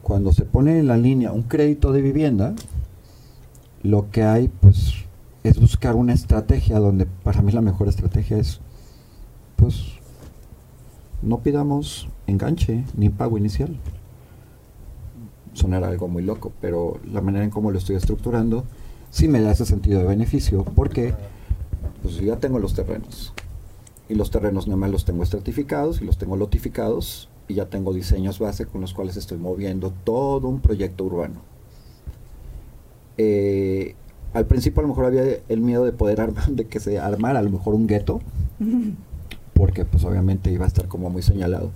[0.02, 2.54] Cuando se pone en la línea un crédito de vivienda,
[3.82, 4.94] lo que hay, pues
[5.44, 8.60] es buscar una estrategia donde para mí la mejor estrategia es,
[9.56, 9.98] pues,
[11.22, 13.78] no pidamos enganche ni pago inicial.
[15.52, 18.64] Sonará algo muy loco, pero la manera en cómo lo estoy estructurando
[19.10, 21.14] sí me da ese sentido de beneficio, porque
[22.02, 23.32] pues ya tengo los terrenos.
[24.08, 27.92] Y los terrenos nada más los tengo estratificados y los tengo lotificados y ya tengo
[27.92, 31.40] diseños base con los cuales estoy moviendo todo un proyecto urbano.
[33.18, 33.94] Eh,
[34.34, 37.38] al principio a lo mejor había el miedo de poder armar, de que se armara
[37.40, 38.20] a lo mejor un gueto,
[39.54, 41.70] porque pues obviamente iba a estar como muy señalado.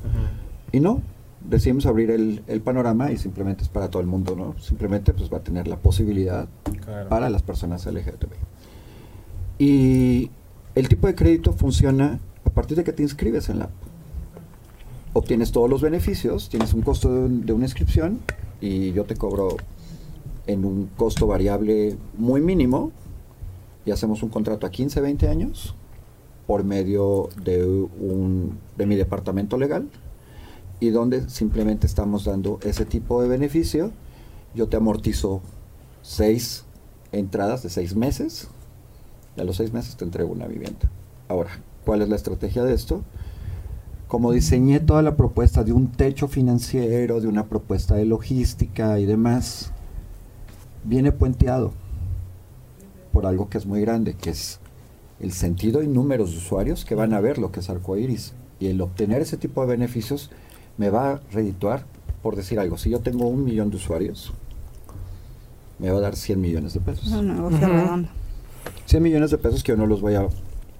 [0.70, 1.00] Y no,
[1.48, 4.54] decidimos abrir el, el, panorama y simplemente es para todo el mundo, ¿no?
[4.60, 6.48] Simplemente pues va a tener la posibilidad
[6.84, 7.08] Claro.
[7.08, 8.30] para las personas LGTB.
[9.58, 10.30] Y
[10.74, 13.70] el tipo de crédito funciona a partir de que te inscribes en la app.
[15.14, 18.20] Obtienes todos los beneficios, tienes un costo de, un- de una inscripción
[18.60, 19.56] y yo te cobro
[20.46, 22.92] en un costo variable muy mínimo
[23.84, 25.74] y hacemos un contrato a 15, 20 años
[26.46, 29.88] por medio de, un, de mi departamento legal
[30.80, 33.92] y donde simplemente estamos dando ese tipo de beneficio.
[34.54, 35.40] Yo te amortizo
[36.02, 36.64] seis
[37.12, 38.48] entradas de seis meses
[39.36, 40.90] y a los seis meses te entrego una vivienda.
[41.28, 41.50] Ahora,
[41.84, 43.02] ¿cuál es la estrategia de esto?
[44.08, 49.06] Como diseñé toda la propuesta de un techo financiero, de una propuesta de logística y
[49.06, 49.72] demás,
[50.84, 51.72] viene puenteado
[53.12, 54.58] por algo que es muy grande, que es
[55.20, 58.32] el sentido y números de usuarios que van a ver lo que es Arcoiris.
[58.58, 60.30] Y el obtener ese tipo de beneficios
[60.78, 61.84] me va a redituar,
[62.22, 64.32] por decir algo, si yo tengo un millón de usuarios,
[65.78, 67.06] me va a dar 100 millones de pesos.
[67.08, 67.66] Es un negocio Ujú.
[67.66, 68.08] redondo.
[68.86, 70.26] 100 millones de pesos que yo no los voy a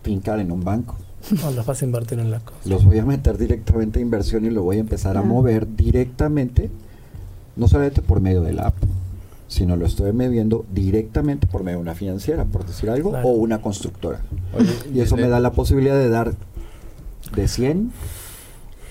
[0.03, 0.97] fincar en un banco.
[1.43, 2.59] No las vas a invertir en la cosa.
[2.65, 6.71] Los voy a meter directamente a inversión y lo voy a empezar a mover directamente,
[7.57, 8.77] no solamente por medio de la app,
[9.53, 13.29] sino lo estoy moviendo directamente por medio de una financiera, por decir algo, Claro.
[13.29, 14.21] o una constructora.
[14.57, 16.33] Oye, Y eso me da la posibilidad de dar
[17.37, 17.93] de 100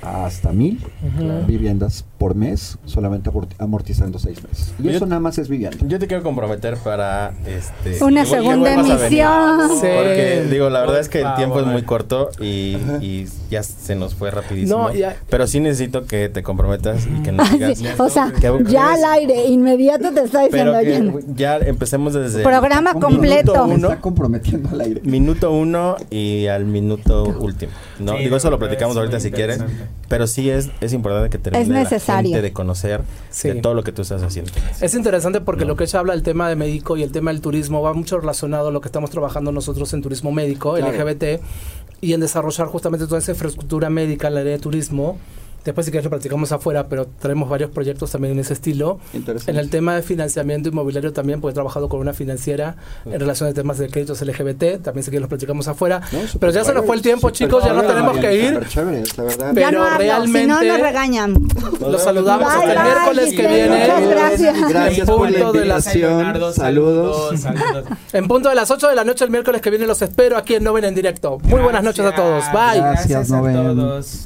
[0.04, 0.80] hasta 1000
[1.16, 1.46] Ujú.
[1.48, 4.74] viviendas por mes, solamente amort- amortizando 6 meses.
[4.78, 5.76] Y Yo- eso nada más es vivienda.
[5.88, 9.70] Yo te quiero comprometer para este Una que que segunda emisión.
[9.82, 9.88] Sí.
[9.96, 11.74] Porque digo, la verdad es que el tiempo es favor.
[11.74, 14.90] muy corto y, y ya se nos fue rapidísimo.
[14.90, 17.80] No, ya- Pero sí necesito que te comprometas y que nos Ah, digas.
[17.80, 21.58] sí, O sea, que- ya al aire, inmediato te está Pero diciendo que oye, ya
[21.58, 23.66] empecemos desde Programa minuto completo.
[23.68, 25.02] Me uno, está comprometiendo al aire.
[25.04, 27.72] minuto uno y al minuto último.
[28.00, 28.14] ¿no?
[28.14, 29.60] Sí, Digo, eso lo pero platicamos es ahorita si quieres.
[30.08, 31.82] Pero sí es, es importante que termine Es la
[32.18, 32.30] necesario.
[32.32, 33.48] gente de conocer Sí.
[33.50, 34.52] de todo lo que tú estás haciendo.
[34.82, 35.70] Es interesante porque No.
[35.70, 38.20] lo que ella habla del tema de médico y el tema del turismo va mucho
[38.20, 40.88] relacionado a lo que estamos trabajando nosotros en turismo médico, Claro.
[40.92, 41.40] LGBT,
[42.02, 45.18] y en desarrollar justamente toda esa infraestructura médica en la área de turismo.
[45.64, 49.00] Después si quieres lo platicamos afuera, pero tenemos varios proyectos también en ese estilo.
[49.14, 49.52] Interesante.
[49.52, 53.50] En el tema de financiamiento inmobiliario también, porque he trabajado con una financiera en relación
[53.50, 56.02] a temas de créditos LGBT, también si quieres los platicamos afuera.
[56.12, 58.68] No, pero ya se nos fue el tiempo, chicos, ya no tenemos que ir.
[58.68, 59.52] chévere, la verdad.
[59.54, 60.14] Pero ya no hablo, si no
[60.60, 61.34] realmente- nos regañan.
[61.80, 63.80] Los saludamos Bye, hasta el bye, miércoles que Giselle, viene.
[63.80, 64.70] muchas gracias.
[64.70, 66.56] Gracias En por la punto de las- Saludos.
[67.40, 67.86] saludos.
[68.14, 70.56] En punto de las 8 de la noche el miércoles que viene los espero aquí
[70.56, 71.38] en Noven en directo.
[71.44, 72.44] Muy buenas noches a todos.
[72.52, 72.80] Bye.
[72.82, 73.54] Gracias, Gracias a Noven.
[73.78, 74.26] todos.